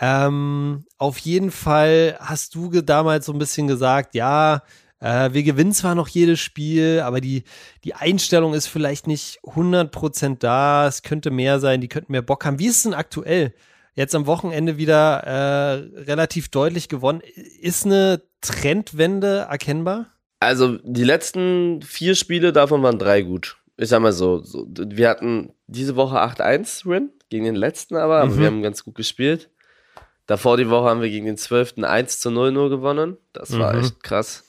[0.00, 4.62] Ähm, auf jeden Fall hast du damals so ein bisschen gesagt, ja,
[5.00, 7.44] äh, wir gewinnen zwar noch jedes Spiel, aber die,
[7.84, 10.86] die Einstellung ist vielleicht nicht 100% da.
[10.86, 12.58] Es könnte mehr sein, die könnten mehr Bock haben.
[12.58, 13.54] Wie ist es denn aktuell?
[13.98, 17.20] jetzt am Wochenende wieder äh, relativ deutlich gewonnen.
[17.60, 20.06] Ist eine Trendwende erkennbar?
[20.38, 23.56] Also die letzten vier Spiele davon waren drei gut.
[23.76, 28.30] Ich sag mal so, so wir hatten diese Woche 8-1-Win gegen den letzten aber, aber
[28.30, 28.38] mhm.
[28.38, 29.50] wir haben ganz gut gespielt.
[30.26, 31.78] Davor die Woche haben wir gegen den 12.
[31.82, 33.16] 1 zu 0 nur gewonnen.
[33.32, 33.80] Das war mhm.
[33.80, 34.44] echt krass.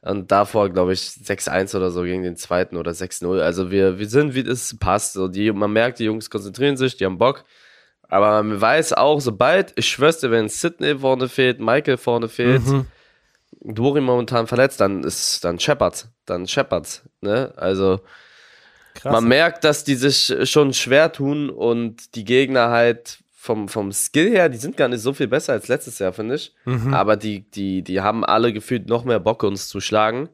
[0.00, 3.40] Und davor, glaube ich, 6-1 oder so gegen den zweiten oder 6-0.
[3.40, 5.14] Also wir, wir sind, wie es passt.
[5.14, 7.44] So die, man merkt, die Jungs konzentrieren sich, die haben Bock.
[8.08, 12.64] Aber man weiß auch, sobald, ich schwör's dir, wenn Sidney vorne fehlt, Michael vorne fehlt,
[12.66, 12.86] mhm.
[13.60, 17.52] Dori momentan verletzt, dann ist, dann scheppert, dann scheppert, ne?
[17.56, 18.00] Also,
[18.94, 19.12] Krass.
[19.12, 24.30] man merkt, dass die sich schon schwer tun und die Gegner halt vom, vom Skill
[24.30, 26.52] her, die sind gar nicht so viel besser als letztes Jahr, finde ich.
[26.64, 26.92] Mhm.
[26.92, 30.28] Aber die, die, die haben alle gefühlt noch mehr Bock, uns zu schlagen.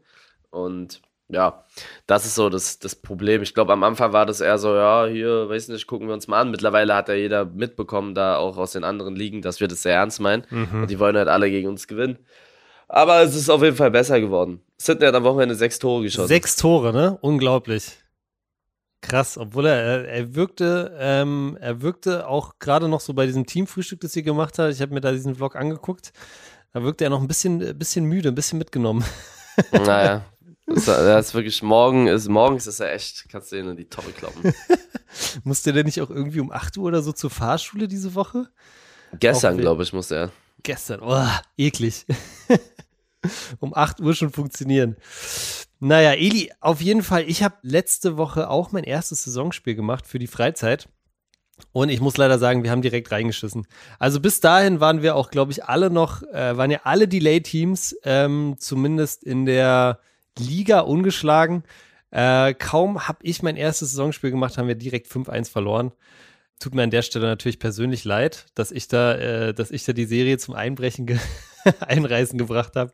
[0.51, 1.65] Und ja,
[2.07, 3.43] das ist so das, das Problem.
[3.43, 6.29] Ich glaube, am Anfang war das eher so, ja, hier, weiß nicht, gucken wir uns
[6.29, 6.51] mal an.
[6.51, 9.95] Mittlerweile hat ja jeder mitbekommen, da auch aus den anderen Ligen, dass wir das sehr
[9.95, 10.47] ernst meinen.
[10.49, 10.83] Mhm.
[10.83, 12.19] Und die wollen halt alle gegen uns gewinnen.
[12.89, 14.63] Aber es ist auf jeden Fall besser geworden.
[14.79, 16.29] Sidney hat am Wochenende sechs Tore geschossen.
[16.29, 17.19] Sechs Tore, ne?
[17.21, 17.99] Unglaublich.
[19.05, 24.01] Krass, obwohl er, er wirkte, ähm, er wirkte auch gerade noch so bei diesem Teamfrühstück,
[24.01, 24.73] das ihr gemacht habt.
[24.73, 26.15] Ich habe mir da diesen Vlog angeguckt.
[26.73, 29.05] Da wirkte er noch ein bisschen, bisschen müde, ein bisschen mitgenommen.
[29.73, 30.25] Naja,
[30.67, 33.85] das, das ist wirklich, morgen ist, morgens ist er echt, kannst du ihn in die
[33.91, 34.55] Torre kloppen.
[35.45, 38.49] musste der nicht auch irgendwie um 8 Uhr oder so zur Fahrschule diese Woche?
[39.21, 40.33] Gestern, glaube ich, musste er.
[40.63, 42.07] Gestern, oh, eklig.
[43.61, 44.97] um 8 Uhr schon funktionieren.
[45.81, 50.19] Naja, Eli, auf jeden Fall, ich habe letzte Woche auch mein erstes Saisonspiel gemacht für
[50.19, 50.89] die Freizeit.
[51.73, 53.67] Und ich muss leider sagen, wir haben direkt reingeschissen.
[53.99, 57.97] Also bis dahin waren wir auch, glaube ich, alle noch, äh, waren ja alle Delay-Teams,
[58.05, 60.01] ähm, zumindest in der
[60.39, 61.63] Liga ungeschlagen.
[62.11, 65.93] Äh, kaum habe ich mein erstes Saisonspiel gemacht, haben wir direkt 5-1 verloren.
[66.61, 69.93] Tut mir an der Stelle natürlich persönlich leid, dass ich da, äh, dass ich da
[69.93, 71.19] die Serie zum Einbrechen ge
[71.81, 72.93] Einreißen gebracht habe.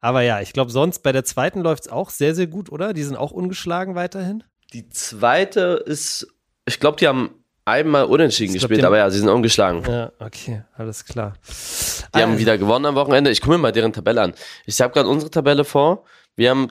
[0.00, 2.92] Aber ja, ich glaube, sonst bei der zweiten läuft es auch sehr, sehr gut, oder?
[2.92, 4.42] Die sind auch ungeschlagen weiterhin.
[4.72, 6.26] Die zweite ist,
[6.66, 9.84] ich glaube, die haben einmal unentschieden glaub, gespielt, aber ja, sie sind ungeschlagen.
[9.88, 11.34] Ja, okay, alles klar.
[11.46, 13.30] Die also, haben wieder gewonnen am Wochenende.
[13.30, 14.34] Ich gucke mir mal deren Tabelle an.
[14.66, 16.04] Ich habe gerade unsere Tabelle vor.
[16.34, 16.68] Wir haben,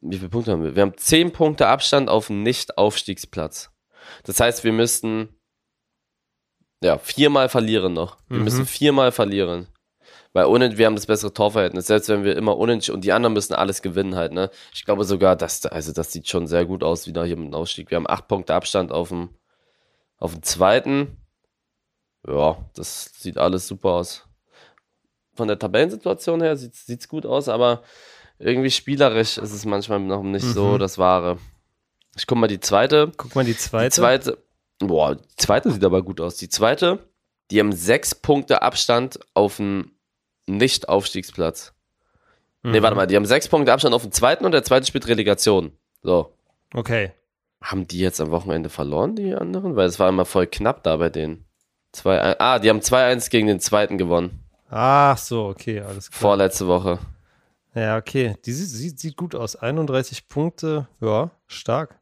[0.00, 0.74] wie viele Punkte haben wir?
[0.74, 3.70] Wir haben zehn Punkte Abstand auf dem Nicht-Aufstiegsplatz.
[4.24, 5.28] Das heißt, wir müssten,
[6.84, 8.18] ja, viermal verlieren noch.
[8.28, 8.44] Wir mhm.
[8.44, 9.68] müssen viermal verlieren.
[10.34, 11.86] Weil ohne, wir haben das bessere Torverhältnis.
[11.86, 14.50] Selbst wenn wir immer unentschieden, und die anderen müssen alles gewinnen halt, ne?
[14.74, 17.54] Ich glaube sogar, dass, also das sieht schon sehr gut aus, wieder hier mit dem
[17.54, 17.90] Ausstieg.
[17.90, 19.30] Wir haben acht Punkte Abstand auf dem,
[20.18, 21.16] auf dem zweiten.
[22.26, 24.26] Ja, das sieht alles super aus.
[25.34, 27.82] Von der Tabellensituation her sieht es gut aus, aber
[28.38, 30.52] irgendwie spielerisch ist es manchmal noch nicht mhm.
[30.52, 31.38] so das Wahre.
[32.16, 33.10] Ich guck mal die zweite.
[33.16, 33.84] Guck mal die zweite.
[33.86, 34.43] Die zweite.
[34.86, 36.36] Boah, die zweite sieht aber gut aus.
[36.36, 36.98] Die zweite,
[37.50, 39.92] die haben sechs Punkte Abstand auf den
[40.46, 41.74] Nicht-Aufstiegsplatz.
[42.62, 42.72] Mhm.
[42.72, 45.06] Nee, warte mal, die haben sechs Punkte Abstand auf den zweiten und der zweite spielt
[45.06, 45.72] Relegation.
[46.02, 46.36] So.
[46.74, 47.12] Okay.
[47.62, 49.76] Haben die jetzt am Wochenende verloren, die anderen?
[49.76, 51.46] Weil es war immer voll knapp da bei denen.
[51.92, 54.40] Zwei, ah, die haben 2-1 gegen den zweiten gewonnen.
[54.68, 56.20] Ach so, okay, alles klar.
[56.20, 56.98] Vorletzte Woche.
[57.74, 58.34] Ja, okay.
[58.44, 59.56] Die sieht, sieht, sieht gut aus.
[59.56, 62.00] 31 Punkte, ja, stark.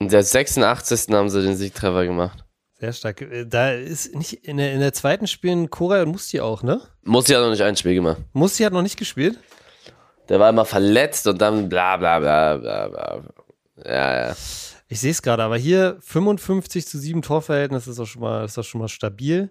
[0.00, 1.12] In der 86.
[1.14, 2.44] haben sie den Siegtreffer gemacht.
[2.78, 3.22] Sehr stark.
[3.22, 6.80] Äh, da ist nicht in der, in der zweiten spielen Koray und Musti auch, ne?
[7.02, 8.18] Musti hat noch nicht ein Spiel gemacht.
[8.32, 9.38] Musti hat noch nicht gespielt?
[10.28, 13.22] Der war immer verletzt und dann bla bla bla bla bla.
[13.84, 14.36] Ja, ja.
[14.88, 18.56] Ich sehe es gerade, aber hier 55 zu 7 Torverhältnis ist doch schon mal, ist
[18.56, 19.50] doch schon mal stabil.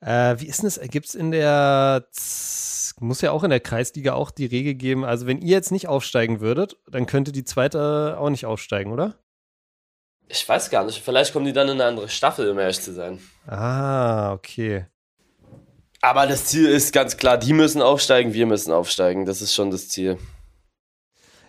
[0.00, 0.80] Äh, wie ist denn das?
[0.90, 2.06] Gibt es in der,
[3.00, 5.88] muss ja auch in der Kreisliga auch die Regel geben, also wenn ihr jetzt nicht
[5.88, 9.16] aufsteigen würdet, dann könnte die zweite auch nicht aufsteigen, oder?
[10.28, 11.02] Ich weiß gar nicht.
[11.02, 13.20] Vielleicht kommen die dann in eine andere Staffel, um ehrlich zu sein.
[13.46, 14.86] Ah, okay.
[16.00, 19.24] Aber das Ziel ist ganz klar, die müssen aufsteigen, wir müssen aufsteigen.
[19.24, 20.18] Das ist schon das Ziel.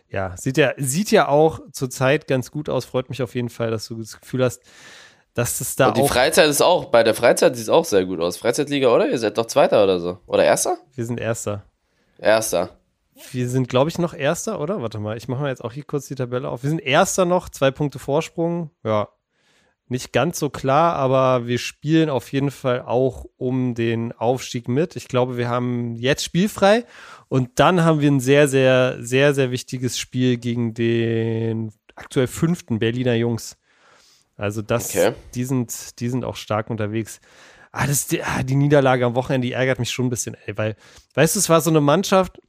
[0.09, 2.85] Ja, sieht ja, sieht ja auch zurzeit ganz gut aus.
[2.85, 4.61] Freut mich auf jeden Fall, dass du das Gefühl hast,
[5.33, 8.05] dass es da Und die Freizeit ist auch, bei der Freizeit sieht es auch sehr
[8.05, 8.37] gut aus.
[8.37, 9.09] Freizeitliga, oder?
[9.09, 10.19] Ihr seid doch Zweiter oder so.
[10.25, 10.77] Oder Erster?
[10.95, 11.63] Wir sind Erster.
[12.17, 12.76] Erster.
[13.31, 14.81] Wir sind, glaube ich, noch Erster, oder?
[14.81, 16.63] Warte mal, ich mache mal jetzt auch hier kurz die Tabelle auf.
[16.63, 18.71] Wir sind Erster noch, zwei Punkte Vorsprung.
[18.83, 19.09] Ja,
[19.89, 24.97] nicht ganz so klar, aber wir spielen auf jeden Fall auch um den Aufstieg mit.
[24.97, 26.83] Ich glaube, wir haben jetzt spielfrei
[27.29, 32.79] und dann haben wir ein sehr, sehr, sehr, sehr wichtiges Spiel gegen den aktuell fünften
[32.79, 33.57] Berliner Jungs.
[34.35, 35.13] Also das, okay.
[35.35, 37.21] die, sind, die sind auch stark unterwegs.
[37.71, 40.57] Ah, das, die, ah, die Niederlage am Wochenende, die ärgert mich schon ein bisschen, ey,
[40.57, 40.75] weil,
[41.13, 42.41] weißt du, es war so eine Mannschaft,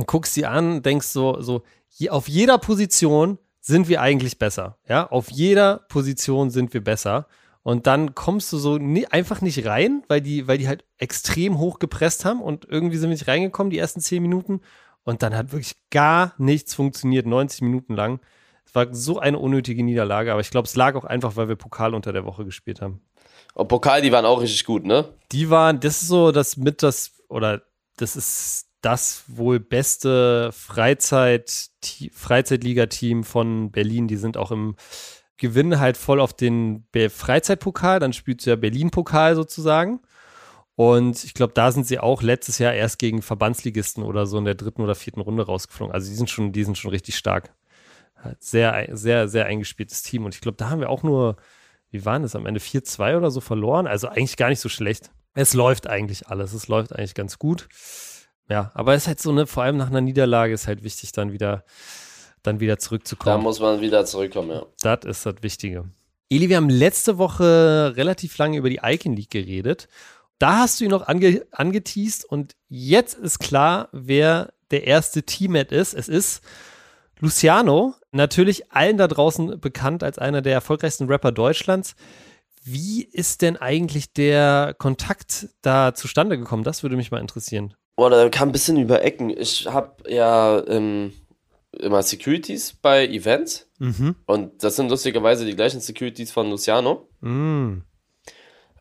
[0.00, 4.78] und guckst sie an, denkst so, so, je, auf jeder Position sind wir eigentlich besser.
[4.88, 7.26] Ja, auf jeder Position sind wir besser.
[7.62, 11.58] Und dann kommst du so nie, einfach nicht rein, weil die, weil die halt extrem
[11.58, 14.62] hoch gepresst haben und irgendwie sind wir nicht reingekommen, die ersten zehn Minuten.
[15.04, 18.20] Und dann hat wirklich gar nichts funktioniert, 90 Minuten lang.
[18.64, 21.56] Es war so eine unnötige Niederlage, aber ich glaube, es lag auch einfach, weil wir
[21.56, 23.02] Pokal unter der Woche gespielt haben.
[23.52, 25.12] Und Pokal, die waren auch richtig gut, ne?
[25.30, 27.60] Die waren, das ist so das mit das, oder
[27.98, 31.70] das ist das wohl beste Freizeit,
[32.12, 34.08] Freizeitliga-Team von Berlin.
[34.08, 34.76] Die sind auch im
[35.36, 40.00] Gewinn halt voll auf den Freizeitpokal, dann spielt sie ja Berlin-Pokal sozusagen.
[40.76, 44.46] Und ich glaube, da sind sie auch letztes Jahr erst gegen Verbandsligisten oder so in
[44.46, 45.94] der dritten oder vierten Runde rausgeflogen.
[45.94, 47.54] Also die sind schon, die sind schon richtig stark.
[48.38, 50.24] Sehr, sehr, sehr eingespieltes Team.
[50.24, 51.36] Und ich glaube, da haben wir auch nur,
[51.90, 52.60] wie waren das am Ende?
[52.60, 53.86] 4-2 oder so verloren.
[53.86, 55.10] Also eigentlich gar nicht so schlecht.
[55.34, 56.52] Es läuft eigentlich alles.
[56.52, 57.68] Es läuft eigentlich ganz gut.
[58.50, 61.12] Ja, aber es ist halt so, ne, vor allem nach einer Niederlage ist halt wichtig,
[61.12, 61.64] dann wieder,
[62.42, 63.36] dann wieder zurückzukommen.
[63.36, 64.66] Da muss man wieder zurückkommen, ja.
[64.82, 65.88] Das ist das Wichtige.
[66.28, 69.88] Eli, wir haben letzte Woche relativ lange über die Icon League geredet.
[70.38, 75.74] Da hast du ihn noch ange angeteased und jetzt ist klar, wer der erste Teammate
[75.74, 75.94] ist.
[75.94, 76.42] Es ist
[77.18, 81.94] Luciano, natürlich allen da draußen bekannt als einer der erfolgreichsten Rapper Deutschlands.
[82.62, 86.64] Wie ist denn eigentlich der Kontakt da zustande gekommen?
[86.64, 87.74] Das würde mich mal interessieren.
[88.00, 89.28] Boah, da kam ein bisschen über Ecken.
[89.28, 91.12] Ich habe ja ähm,
[91.78, 93.68] immer Securities bei Events.
[93.78, 94.16] Mhm.
[94.24, 97.10] Und das sind lustigerweise die gleichen Securities von Luciano.
[97.20, 97.82] Mhm.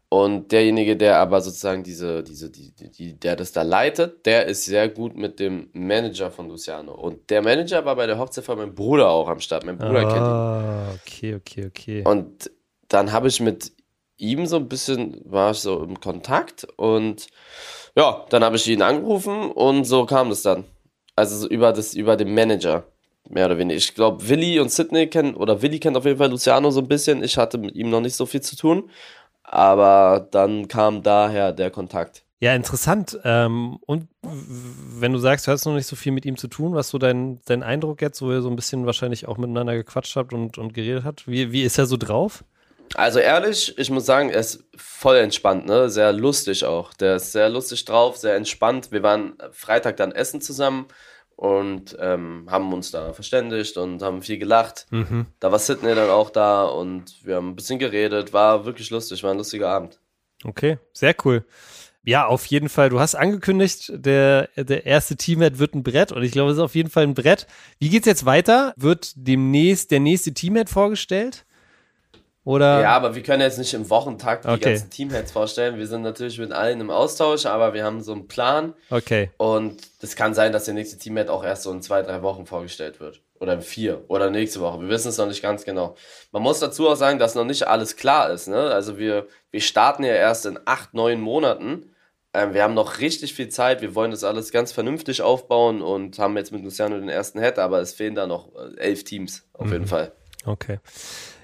[0.08, 4.64] Und derjenige, der aber sozusagen diese, diese, die, die, der das da leitet, der ist
[4.64, 6.94] sehr gut mit dem Manager von Luciano.
[6.94, 9.66] Und der Manager war bei der Hochzeit von meinem Bruder auch am Start.
[9.66, 10.24] Mein Bruder ah, kennt ihn.
[10.24, 12.04] Ah, okay, okay, okay.
[12.06, 12.50] Und
[12.88, 13.74] dann habe ich mit
[14.16, 17.28] ihm so ein bisschen, war ich so im Kontakt und
[18.00, 20.64] ja, dann habe ich ihn angerufen und so kam das dann.
[21.18, 22.86] Also so über, das, über den Manager,
[23.28, 23.78] mehr oder weniger.
[23.78, 26.88] Ich glaube, Willi und Sidney kennen, oder Willi kennt auf jeden Fall Luciano so ein
[26.88, 27.22] bisschen.
[27.24, 28.90] Ich hatte mit ihm noch nicht so viel zu tun,
[29.44, 32.24] aber dann kam daher der Kontakt.
[32.40, 33.20] Ja, interessant.
[33.26, 36.74] Ähm, und wenn du sagst, du hast noch nicht so viel mit ihm zu tun,
[36.74, 40.16] was so dein, dein Eindruck jetzt, wo ihr so ein bisschen wahrscheinlich auch miteinander gequatscht
[40.16, 42.46] habt und, und geredet habt, wie, wie ist er so drauf?
[42.96, 45.90] Also ehrlich, ich muss sagen, er ist voll entspannt, ne?
[45.90, 46.94] Sehr lustig auch.
[46.94, 48.92] Der ist sehr lustig drauf, sehr entspannt.
[48.92, 50.88] Wir waren Freitag dann essen zusammen
[51.36, 54.88] und ähm, haben uns da verständigt und haben viel gelacht.
[54.90, 55.28] Mhm.
[55.40, 58.34] Da war Sidney dann auch da und wir haben ein bisschen geredet.
[58.34, 60.00] War wirklich lustig, war ein lustiger Abend.
[60.44, 61.46] Okay, sehr cool.
[62.04, 62.90] Ja, auf jeden Fall.
[62.90, 66.64] Du hast angekündigt, der, der erste Teammate wird ein Brett und ich glaube, es ist
[66.64, 67.46] auf jeden Fall ein Brett.
[67.78, 68.74] Wie geht's jetzt weiter?
[68.78, 71.46] Wird demnächst der nächste Teammate vorgestellt?
[72.46, 72.82] Oder?
[72.82, 74.72] Ja, aber wir können jetzt nicht im Wochentakt die okay.
[74.72, 75.78] ganzen Teamheads vorstellen.
[75.78, 78.74] Wir sind natürlich mit allen im Austausch, aber wir haben so einen Plan.
[78.90, 79.30] Okay.
[79.38, 82.46] Und es kann sein, dass der nächste Teamhead auch erst so in zwei, drei Wochen
[82.46, 83.22] vorgestellt wird.
[83.40, 84.04] Oder in vier.
[84.08, 84.82] Oder nächste Woche.
[84.82, 85.96] Wir wissen es noch nicht ganz genau.
[86.32, 88.48] Man muss dazu auch sagen, dass noch nicht alles klar ist.
[88.48, 88.58] Ne?
[88.58, 91.94] Also wir, wir starten ja erst in acht, neun Monaten.
[92.34, 93.82] Ähm, wir haben noch richtig viel Zeit.
[93.82, 97.60] Wir wollen das alles ganz vernünftig aufbauen und haben jetzt mit Luciano den ersten Head,
[97.60, 99.74] aber es fehlen da noch äh, elf Teams auf mhm.
[99.74, 100.12] jeden Fall.
[100.46, 100.80] Okay.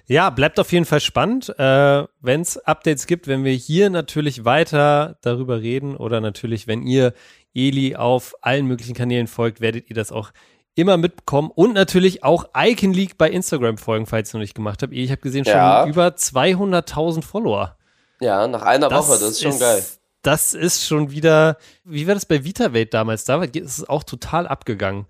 [0.07, 1.49] Ja, bleibt auf jeden Fall spannend.
[1.57, 6.83] Äh, wenn es Updates gibt, wenn wir hier natürlich weiter darüber reden oder natürlich, wenn
[6.83, 7.13] ihr
[7.55, 10.31] Eli auf allen möglichen Kanälen folgt, werdet ihr das auch
[10.75, 14.83] immer mitbekommen und natürlich auch Icon League bei Instagram folgen, falls ihr noch nicht gemacht
[14.83, 14.93] habt.
[14.93, 15.87] Ich habe gesehen, schon ja.
[15.87, 17.77] über 200.000 Follower.
[18.19, 19.83] Ja, nach einer das Woche, das ist schon ist, geil.
[20.21, 23.25] Das ist schon wieder, wie war das bei VitaWelt damals?
[23.25, 25.05] Da ist es auch total abgegangen,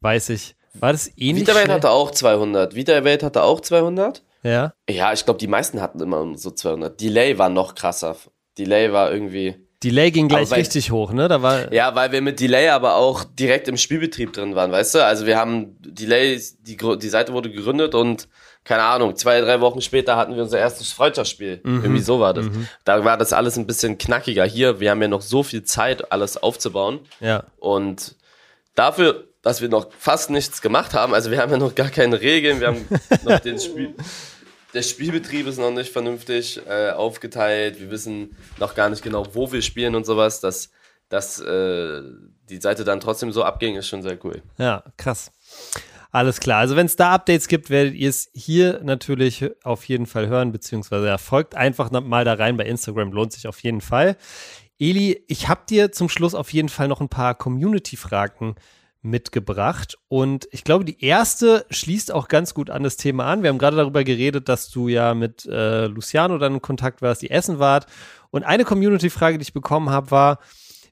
[0.00, 0.56] weiß ich.
[0.74, 1.46] War das ähnlich?
[1.46, 2.74] VitaWelt hatte auch 200.
[2.74, 4.22] VitaWelt hatte auch 200.
[4.42, 4.74] Ja.
[4.88, 7.00] Ja, ich glaube, die meisten hatten immer so 200.
[7.00, 8.16] Delay war noch krasser.
[8.58, 9.56] Delay war irgendwie.
[9.82, 11.28] Delay ging gleich weil, richtig hoch, ne?
[11.28, 14.96] Da war ja, weil wir mit Delay aber auch direkt im Spielbetrieb drin waren, weißt
[14.96, 15.04] du?
[15.04, 18.28] Also wir haben Delay, die, die Seite wurde gegründet und
[18.64, 21.60] keine Ahnung, zwei, drei Wochen später hatten wir unser erstes Freundschaftsspiel.
[21.62, 21.82] Mhm.
[21.82, 22.46] Irgendwie so war das.
[22.46, 22.68] Mhm.
[22.84, 24.44] Da war das alles ein bisschen knackiger.
[24.44, 27.00] Hier, wir haben ja noch so viel Zeit, alles aufzubauen.
[27.20, 27.44] Ja.
[27.58, 28.16] Und
[28.74, 31.14] dafür dass wir noch fast nichts gemacht haben.
[31.14, 32.86] Also wir haben ja noch gar keine Regeln, wir haben
[33.24, 33.94] noch den Spiel.
[34.74, 37.80] Der Spielbetrieb ist noch nicht vernünftig äh, aufgeteilt.
[37.80, 40.40] Wir wissen noch gar nicht genau, wo wir spielen und sowas.
[40.40, 40.70] Dass,
[41.08, 42.02] dass äh,
[42.48, 44.42] die Seite dann trotzdem so abging, ist schon sehr cool.
[44.58, 45.32] Ja, krass.
[46.12, 46.58] Alles klar.
[46.58, 50.52] Also wenn es da Updates gibt, werdet ihr es hier natürlich auf jeden Fall hören,
[50.52, 54.16] beziehungsweise folgt einfach mal da rein bei Instagram, lohnt sich auf jeden Fall.
[54.78, 58.56] Eli, ich habe dir zum Schluss auf jeden Fall noch ein paar Community-Fragen
[59.02, 59.98] mitgebracht.
[60.08, 63.42] Und ich glaube, die erste schließt auch ganz gut an das Thema an.
[63.42, 67.22] Wir haben gerade darüber geredet, dass du ja mit äh, Luciano dann in Kontakt warst,
[67.22, 67.86] die essen wart.
[68.30, 70.38] Und eine Community-Frage, die ich bekommen habe, war,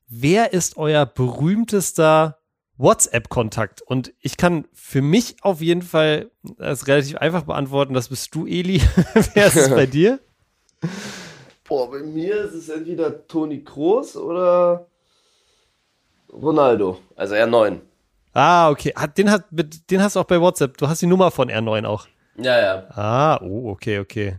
[0.09, 2.39] wer ist euer berühmtester
[2.77, 3.83] WhatsApp-Kontakt?
[3.83, 7.95] Und ich kann für mich auf jeden Fall das relativ einfach beantworten.
[7.95, 8.81] Das bist du, Eli.
[9.35, 10.19] wer ist es bei dir?
[11.69, 14.87] Boah, bei mir ist es entweder Toni Kroos oder
[16.33, 16.99] Ronaldo.
[17.15, 17.81] Also R9.
[18.39, 18.95] Ah, okay.
[19.17, 20.77] Den, hat, den hast du auch bei WhatsApp.
[20.79, 22.07] Du hast die Nummer von R9 auch.
[22.37, 22.87] Ja, ja.
[22.91, 24.37] Ah, oh, okay, okay.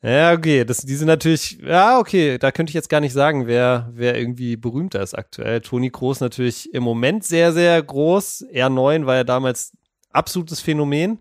[0.00, 3.48] Ja, okay, das, die sind natürlich, ja, okay, da könnte ich jetzt gar nicht sagen,
[3.48, 5.60] wer, wer irgendwie berühmter ist aktuell.
[5.60, 8.46] Toni Kroos natürlich im Moment sehr, sehr groß.
[8.52, 9.72] R9 war ja damals
[10.12, 11.18] absolutes Phänomen.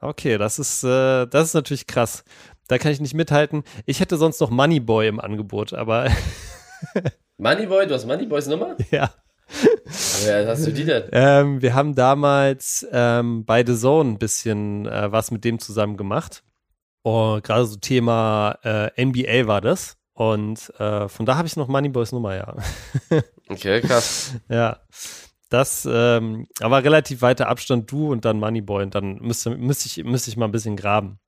[0.00, 2.24] Okay, das ist, äh, das ist natürlich krass.
[2.68, 3.62] Da kann ich nicht mithalten.
[3.84, 6.10] Ich hätte sonst noch Moneyboy im Angebot, aber.
[7.36, 8.74] Moneyboy, du hast Moneyboys Nummer?
[8.90, 9.10] Ja.
[9.86, 11.04] Hast du die denn?
[11.12, 15.96] Ähm, wir haben damals ähm, bei The Zone ein bisschen äh, was mit dem zusammen
[15.96, 16.42] gemacht.
[17.02, 19.96] Und gerade so Thema äh, NBA war das.
[20.14, 22.56] Und äh, von da habe ich noch Moneyboys Nummer, ja.
[23.48, 24.34] okay, krass.
[24.48, 24.80] ja.
[25.48, 30.04] Das, ähm, aber relativ weiter Abstand du und dann Moneyboy und dann müsste, müsste, ich,
[30.04, 31.18] müsste ich mal ein bisschen graben.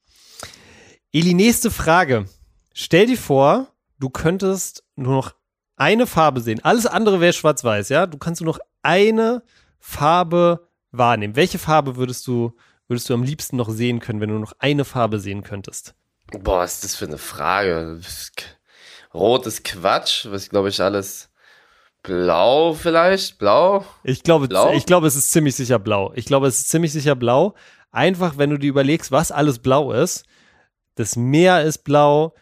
[1.12, 2.26] Eli, nächste Frage.
[2.72, 5.34] Stell dir vor, du könntest nur noch
[5.76, 6.60] eine Farbe sehen.
[6.62, 8.06] Alles andere wäre schwarz-weiß, ja?
[8.06, 9.42] Du kannst nur noch eine
[9.78, 11.36] Farbe wahrnehmen.
[11.36, 12.52] Welche Farbe würdest du,
[12.88, 15.94] würdest du am liebsten noch sehen können, wenn du noch eine Farbe sehen könntest?
[16.30, 18.00] Boah, was ist das für eine Frage?
[19.12, 21.30] Rot ist Quatsch, was glaube ich alles.
[22.02, 23.38] Blau vielleicht?
[23.38, 23.84] Blau?
[24.02, 24.72] Ich glaube, blau?
[24.72, 26.12] ich glaube, es ist ziemlich sicher blau.
[26.14, 27.54] Ich glaube, es ist ziemlich sicher blau.
[27.90, 30.24] Einfach, wenn du dir überlegst, was alles blau ist.
[30.96, 32.34] Das Meer ist blau,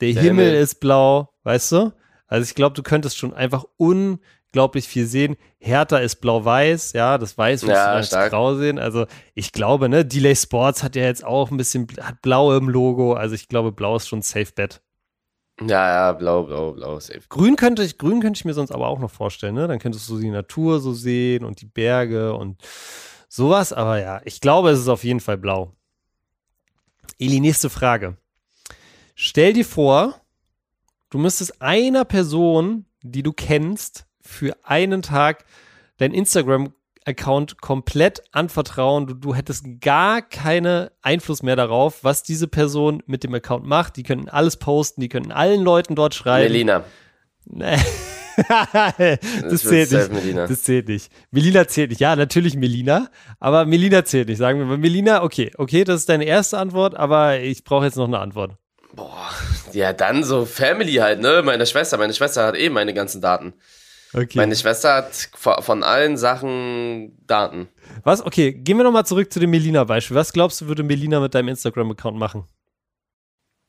[0.00, 1.92] der, der Himmel, Himmel ist blau, weißt du?
[2.30, 5.36] Also ich glaube, du könntest schon einfach unglaublich viel sehen.
[5.58, 8.78] Hertha ist blau-weiß, ja, das Weiß wirst ja, du als grau sehen.
[8.78, 12.68] Also ich glaube, ne, Delay Sports hat ja jetzt auch ein bisschen, hat blau im
[12.68, 13.14] Logo.
[13.14, 14.80] Also ich glaube, blau ist schon Safe Bet.
[15.60, 17.20] Ja, ja, blau, blau, blau, safe.
[17.28, 19.68] Grün könnte ich, grün könnte ich mir sonst aber auch noch vorstellen, ne?
[19.68, 22.62] Dann könntest du die Natur so sehen und die Berge und
[23.28, 23.74] sowas.
[23.74, 25.74] Aber ja, ich glaube, es ist auf jeden Fall blau.
[27.18, 28.16] Eli, nächste Frage.
[29.14, 30.19] Stell dir vor,
[31.10, 35.44] du müsstest einer Person, die du kennst, für einen Tag
[35.98, 39.06] dein Instagram-Account komplett anvertrauen.
[39.06, 43.96] Du, du hättest gar keinen Einfluss mehr darauf, was diese Person mit dem Account macht.
[43.96, 46.52] Die könnten alles posten, die könnten allen Leuten dort schreiben.
[46.52, 46.84] Melina.
[47.44, 47.76] Nee.
[48.48, 50.12] das, zählt nicht.
[50.12, 50.46] Melina.
[50.46, 51.12] Das zählt nicht.
[51.30, 52.00] Melina zählt nicht.
[52.00, 54.38] Ja, natürlich Melina, aber Melina zählt nicht.
[54.38, 57.96] Sagen wir mal Melina, okay, okay, das ist deine erste Antwort, aber ich brauche jetzt
[57.96, 58.56] noch eine Antwort.
[59.00, 59.30] Boah,
[59.72, 61.40] ja, dann so Family halt, ne?
[61.42, 61.96] Meine Schwester.
[61.96, 63.54] Meine Schwester hat eh meine ganzen Daten.
[64.12, 64.36] Okay.
[64.36, 65.30] Meine Schwester hat
[65.64, 67.68] von allen Sachen Daten.
[68.02, 68.20] Was?
[68.20, 70.14] Okay, gehen wir nochmal zurück zu dem Melina-Beispiel.
[70.14, 72.44] Was glaubst du, würde Melina mit deinem Instagram-Account machen?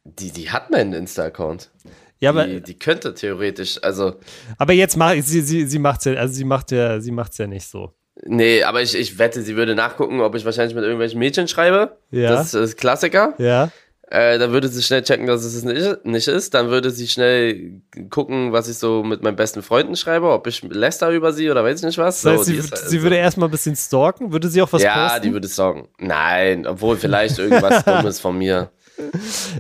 [0.04, 1.72] Die, die hat meinen Insta-Account.
[2.20, 2.48] Ja, aber.
[2.48, 4.15] Die, die, könnte theoretisch, also.
[4.58, 7.48] Aber jetzt macht sie, sie, sie macht's ja, also sie macht ja, sie macht's ja
[7.48, 7.94] nicht so.
[8.26, 12.00] Nee, aber ich, ich wette, sie würde nachgucken, ob ich wahrscheinlich mit irgendwelchen Mädchen schreibe.
[12.10, 12.32] Ja.
[12.32, 13.34] Das ist Klassiker.
[13.38, 13.72] Ja.
[14.12, 16.54] Äh, dann würde sie schnell checken, dass es es nicht, nicht ist.
[16.54, 20.62] Dann würde sie schnell gucken, was ich so mit meinen besten Freunden schreibe, ob ich
[20.63, 22.21] läster über sie oder weiß ich nicht was.
[22.21, 24.34] Das heißt, so, sie, ist, sie würde erstmal ein bisschen stalken.
[24.34, 25.15] Würde sie auch was ja, posten?
[25.15, 25.88] Ja, die würde stalken.
[25.97, 28.69] Nein, obwohl vielleicht irgendwas Dummes von mir.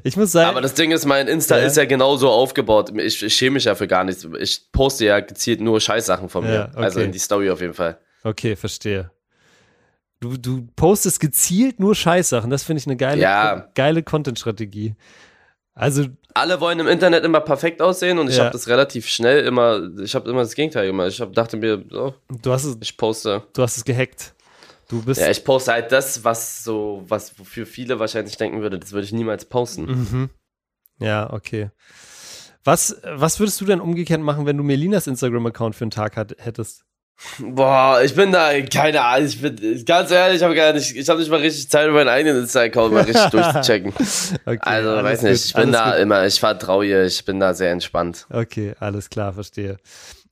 [0.03, 0.49] Ich muss sagen.
[0.49, 1.65] Aber das Ding ist, mein Insta ja.
[1.65, 2.91] ist ja genauso aufgebaut.
[2.97, 4.27] Ich, ich schäme mich ja für gar nichts.
[4.37, 6.53] Ich poste ja gezielt nur Scheißsachen von mir.
[6.53, 6.83] Ja, okay.
[6.83, 7.99] Also in die Story auf jeden Fall.
[8.25, 9.11] Okay, verstehe.
[10.21, 12.51] Du, du postest gezielt nur Scheißsachen.
[12.51, 13.67] Das finde ich eine geile, ja.
[13.73, 14.95] geile Content-Strategie.
[15.73, 16.05] Also.
[16.35, 18.43] Alle wollen im Internet immer perfekt aussehen und ich ja.
[18.43, 21.09] habe das relativ schnell immer, ich habe immer das Gegenteil gemacht.
[21.09, 23.43] Ich hab, dachte mir, oh, du hast es, ich poste.
[23.53, 24.35] Du hast es gehackt.
[24.89, 25.19] Du bist.
[25.19, 29.05] Ja, ich poste halt das, was so, was wofür viele wahrscheinlich denken würde, das würde
[29.05, 29.85] ich niemals posten.
[29.85, 30.29] Mhm.
[30.99, 31.71] Ja, okay.
[32.63, 36.35] Was, was würdest du denn umgekehrt machen, wenn du Melinas Instagram-Account für einen Tag hat,
[36.37, 36.85] hättest?
[37.39, 41.07] Boah, ich bin da, keine Ahnung, ich bin, ganz ehrlich, ich habe gar nicht, ich
[41.07, 43.93] habe nicht mal richtig Zeit, meinen eigenen Insta-Account mal richtig durchzuchecken.
[44.45, 45.99] Okay, also, weiß nicht, ich bin da gut.
[45.99, 48.25] immer, ich vertraue ihr, ich bin da sehr entspannt.
[48.29, 49.77] Okay, alles klar, verstehe.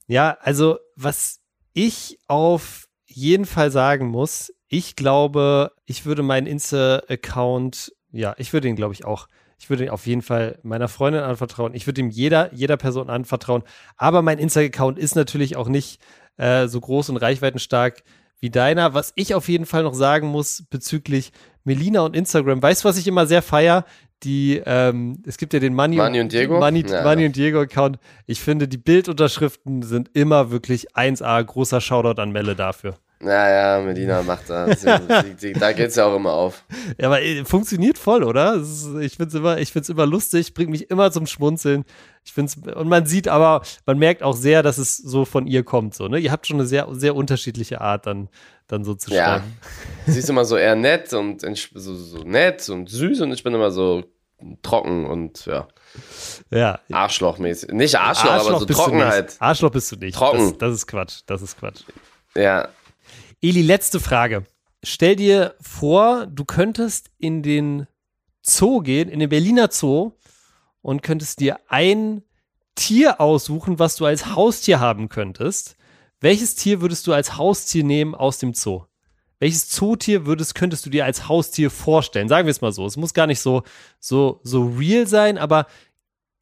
[0.06, 1.38] Ja, also, was
[1.72, 8.68] ich auf jeden Fall sagen muss, ich glaube, ich würde meinen Insta-Account, ja, ich würde
[8.68, 9.28] ihn, glaube ich, auch
[9.60, 11.74] ich würde ihn auf jeden Fall meiner Freundin anvertrauen.
[11.74, 13.62] Ich würde ihm jeder, jeder Person anvertrauen.
[13.98, 16.00] Aber mein Insta-Account ist natürlich auch nicht
[16.40, 18.02] äh, so groß und reichweitenstark
[18.40, 18.94] wie deiner.
[18.94, 21.32] Was ich auf jeden Fall noch sagen muss bezüglich
[21.64, 23.84] Melina und Instagram, weißt du, was ich immer sehr feier?
[24.22, 27.02] Die, ähm, es gibt ja den Money, Money und Diego, Money, ja.
[27.02, 27.98] Money und Diego Account.
[28.26, 31.42] Ich finde, die Bildunterschriften sind immer wirklich 1A.
[31.42, 32.96] Großer Shoutout an Melle dafür.
[33.22, 34.80] Naja, Medina macht das.
[34.80, 36.64] da geht es ja auch immer auf.
[36.98, 38.54] Ja, aber äh, funktioniert voll, oder?
[38.54, 41.84] Ist, ich finde es immer, immer lustig, bringt mich immer zum Schmunzeln.
[42.24, 45.64] Ich find's, und man sieht aber, man merkt auch sehr, dass es so von ihr
[45.64, 45.94] kommt.
[45.94, 46.18] So, ne?
[46.18, 48.30] Ihr habt schon eine sehr, sehr unterschiedliche Art, dann,
[48.68, 49.44] dann so zu schreiben.
[50.06, 50.12] Ja.
[50.12, 53.54] Sie ist immer so eher nett und so, so nett und süß und ich bin
[53.54, 54.04] immer so
[54.62, 55.68] trocken und ja.
[56.50, 56.80] Ja.
[56.90, 57.70] Arschlochmäßig.
[57.72, 59.36] Nicht Arschloch, Arschloch aber so Trockenheit.
[59.38, 60.16] Arschloch bist du nicht.
[60.16, 60.52] Trocken.
[60.52, 61.20] Das, das ist Quatsch.
[61.26, 61.82] Das ist Quatsch.
[62.34, 62.68] Ja.
[63.42, 64.44] Eli, letzte Frage.
[64.82, 67.86] Stell dir vor, du könntest in den
[68.42, 70.12] Zoo gehen, in den Berliner Zoo
[70.82, 72.22] und könntest dir ein
[72.74, 75.76] Tier aussuchen, was du als Haustier haben könntest.
[76.20, 78.84] Welches Tier würdest du als Haustier nehmen aus dem Zoo?
[79.38, 82.28] Welches Zootier würdest, könntest du dir als Haustier vorstellen?
[82.28, 82.84] Sagen wir es mal so.
[82.84, 83.62] Es muss gar nicht so,
[83.98, 85.66] so, so real sein, aber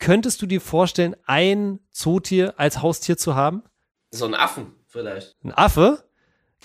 [0.01, 3.62] könntest du dir vorstellen, ein Zootier als Haustier zu haben?
[4.11, 5.36] So ein Affen vielleicht.
[5.44, 6.07] Ein Affe?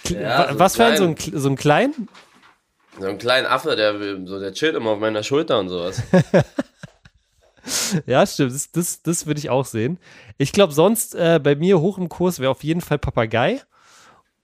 [0.10, 2.08] Ja, so was für ein, so ein, so ein klein?
[3.00, 6.02] So ein kleiner Affe, der, so, der chillt immer auf meiner Schulter und sowas.
[8.06, 8.54] ja, stimmt.
[8.54, 9.98] Das, das, das würde ich auch sehen.
[10.38, 13.62] Ich glaube, sonst äh, bei mir hoch im Kurs wäre auf jeden Fall Papagei.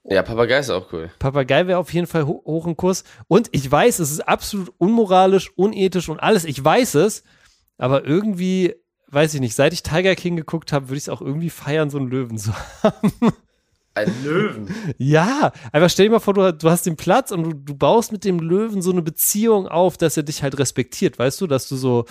[0.04, 1.10] Ja, Papagei ist auch cool.
[1.18, 3.04] Papagei wäre auf jeden Fall ho hoch im Kurs.
[3.28, 6.44] Und ich weiß, es ist absolut unmoralisch, unethisch und alles.
[6.44, 7.22] Ich weiß es.
[7.76, 8.74] Aber irgendwie,
[9.08, 11.90] weiß ich nicht, seit ich Tiger King geguckt habe, würde ich es auch irgendwie feiern,
[11.90, 13.12] so einen Löwen zu haben.
[13.94, 14.74] Ein Löwen.
[14.98, 18.12] Ja, einfach stell dir mal vor, du, du hast den Platz und du, du, baust
[18.12, 21.68] mit dem Löwen so eine Beziehung auf, dass er dich halt respektiert, weißt du, dass
[21.68, 22.04] du so,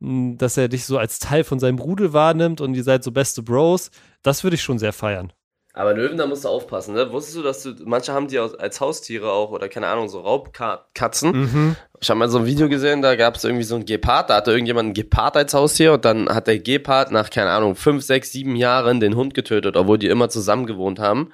[0.00, 3.12] hm, dass er dich so als Teil von seinem Rudel wahrnimmt und ihr seid so
[3.12, 3.90] beste Bros.
[4.22, 5.32] Das würde ich schon sehr feiern.
[5.76, 7.12] Aber Löwen, da musst du aufpassen, ne?
[7.12, 11.32] Wusstest du, dass du, manche haben die als Haustiere auch, oder keine Ahnung, so Raubkatzen.
[11.32, 11.76] Mhm.
[12.00, 14.36] Ich habe mal so ein Video gesehen, da gab es irgendwie so ein Gepard, da
[14.36, 18.02] hatte irgendjemand ein Gepard als Haustier und dann hat der Gepard nach, keine Ahnung, fünf,
[18.04, 21.30] sechs, sieben Jahren den Hund getötet, obwohl die immer zusammen gewohnt haben,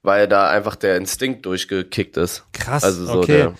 [0.00, 2.46] weil da einfach der Instinkt durchgekickt ist.
[2.54, 3.52] Krass, also so okay.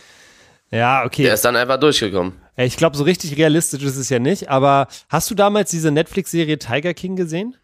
[0.70, 1.24] Der, ja, okay.
[1.24, 2.40] Der ist dann einfach durchgekommen.
[2.56, 6.58] Ich glaube, so richtig realistisch ist es ja nicht, aber hast du damals diese Netflix-Serie
[6.58, 7.54] Tiger King gesehen?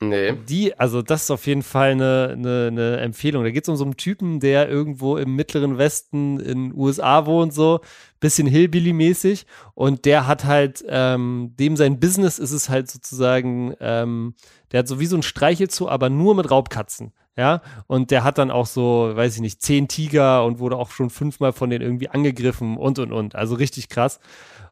[0.00, 0.34] Nee.
[0.48, 3.42] Die, also das ist auf jeden Fall eine, eine, eine Empfehlung.
[3.42, 7.52] Da geht es um so einen Typen, der irgendwo im mittleren Westen in USA wohnt,
[7.52, 7.80] so
[8.20, 9.44] bisschen Hillbilly-mäßig.
[9.74, 14.34] Und der hat halt, ähm, dem sein Business ist es halt sozusagen, ähm,
[14.70, 17.12] der hat so wie ein Streichelzoo, aber nur mit Raubkatzen.
[17.36, 20.90] Ja, und der hat dann auch so, weiß ich nicht, zehn Tiger und wurde auch
[20.90, 23.36] schon fünfmal von denen irgendwie angegriffen und und und.
[23.36, 24.18] Also richtig krass.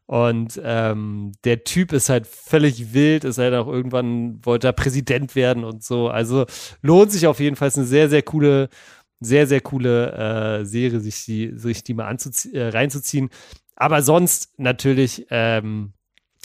[0.06, 5.34] Und ähm, der Typ ist halt völlig wild, ist halt auch irgendwann, wollte er Präsident
[5.34, 6.08] werden und so.
[6.08, 6.46] Also
[6.80, 8.68] lohnt sich auf jeden Fall, ist eine sehr, sehr coole,
[9.20, 12.16] sehr, sehr coole äh, Serie, sich die, sich die mal
[12.52, 13.30] äh, reinzuziehen.
[13.74, 15.92] Aber sonst natürlich ähm,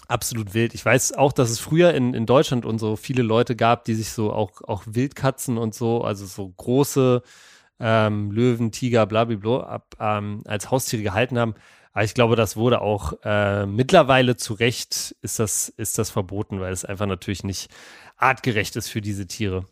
[0.08, 0.74] absolut wild.
[0.74, 3.94] Ich weiß auch, dass es früher in, in Deutschland und so viele Leute gab, die
[3.94, 7.22] sich so auch, auch Wildkatzen und so, also so große
[7.80, 11.56] ähm, Löwen, Tiger, blablabla, ab, ähm, als Haustiere gehalten haben.
[11.94, 16.60] Aber ich glaube, das wurde auch äh, mittlerweile zu Recht ist das, ist das verboten,
[16.60, 17.70] weil es einfach natürlich nicht
[18.18, 19.66] artgerecht ist für diese Tiere.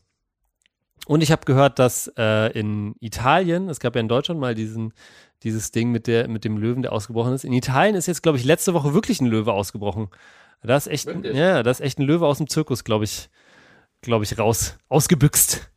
[1.07, 4.93] Und ich habe gehört, dass äh, in Italien, es gab ja in Deutschland mal diesen,
[5.43, 7.45] dieses Ding mit, der, mit dem Löwen, der ausgebrochen ist.
[7.45, 10.09] In Italien ist jetzt, glaube ich, letzte Woche wirklich ein Löwe ausgebrochen.
[10.61, 13.29] Da ist echt, ja, da ist echt ein Löwe aus dem Zirkus, glaube ich,
[14.01, 15.71] glaube ich, raus, ausgebüxt.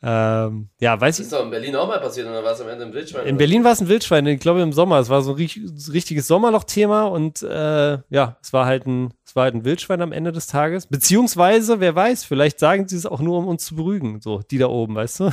[0.00, 2.68] Ähm, ja, weiß das ist doch in Berlin auch mal passiert, oder war es am
[2.68, 3.26] Ende ein Wildschwein?
[3.26, 5.00] In Berlin war es ein Wildschwein, ich glaube im Sommer.
[5.00, 9.44] Es war so ein richtiges Sommerloch-Thema und äh, ja, es war halt ein, es war
[9.44, 10.86] halt ein Wildschwein am Ende des Tages.
[10.86, 14.58] Beziehungsweise, wer weiß, vielleicht sagen sie es auch nur, um uns zu beruhigen, so, die
[14.58, 15.24] da oben, weißt du?
[15.24, 15.32] mhm.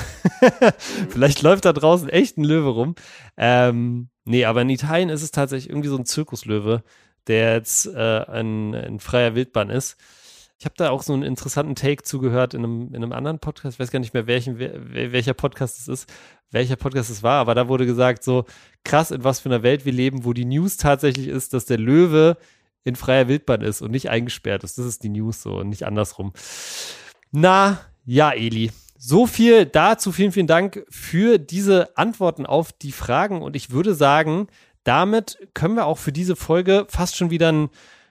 [1.09, 2.95] vielleicht läuft da draußen echt ein Löwe rum.
[3.38, 6.82] Ähm, nee, aber in Italien ist es tatsächlich irgendwie so ein Zirkuslöwe,
[7.28, 9.97] der jetzt äh, ein, ein freier Wildbahn ist.
[10.58, 13.76] Ich habe da auch so einen interessanten Take zugehört in einem, in einem anderen Podcast.
[13.76, 16.14] Ich weiß gar nicht mehr, welchen, welcher Podcast es ist,
[16.51, 18.45] welcher Podcast es war, aber da wurde gesagt, so
[18.86, 21.78] krass, in was für einer Welt wir leben, wo die News tatsächlich ist, dass der
[21.78, 22.38] Löwe
[22.86, 24.78] in freier Wildbahn ist und nicht eingesperrt ist.
[24.78, 26.32] Das ist die News so und nicht andersrum.
[27.32, 28.72] Na, ja, Eli.
[28.97, 30.12] So viel dazu.
[30.12, 33.41] Vielen, vielen Dank für diese Antworten auf die Fragen.
[33.41, 34.47] Und ich würde sagen,
[34.84, 37.70] damit können wir auch für diese Folge fast schon wieder einen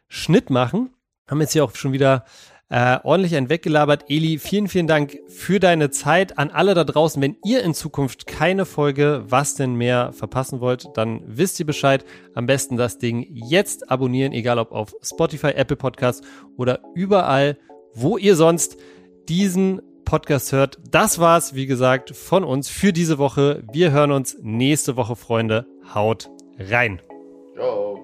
[0.09, 0.94] Schnitt machen
[1.29, 2.25] haben jetzt hier auch schon wieder
[2.71, 4.07] äh, ordentlich ein weggelabert.
[4.09, 6.39] Eli, vielen, vielen Dank für deine Zeit.
[6.39, 10.89] An alle da draußen, wenn ihr in Zukunft keine Folge Was denn mehr verpassen wollt,
[10.95, 12.05] dann wisst ihr Bescheid.
[12.35, 16.25] Am besten das Ding jetzt abonnieren, egal ob auf Spotify, Apple Podcast
[16.57, 17.59] oder überall,
[17.93, 18.77] wo ihr sonst
[19.29, 20.79] diesen Podcast hört.
[20.91, 23.63] Das war's, wie gesagt, von uns für diese Woche.
[23.73, 25.67] Wir hören uns nächste Woche, Freunde.
[25.95, 27.01] Haut rein.
[27.55, 28.04] Ciao.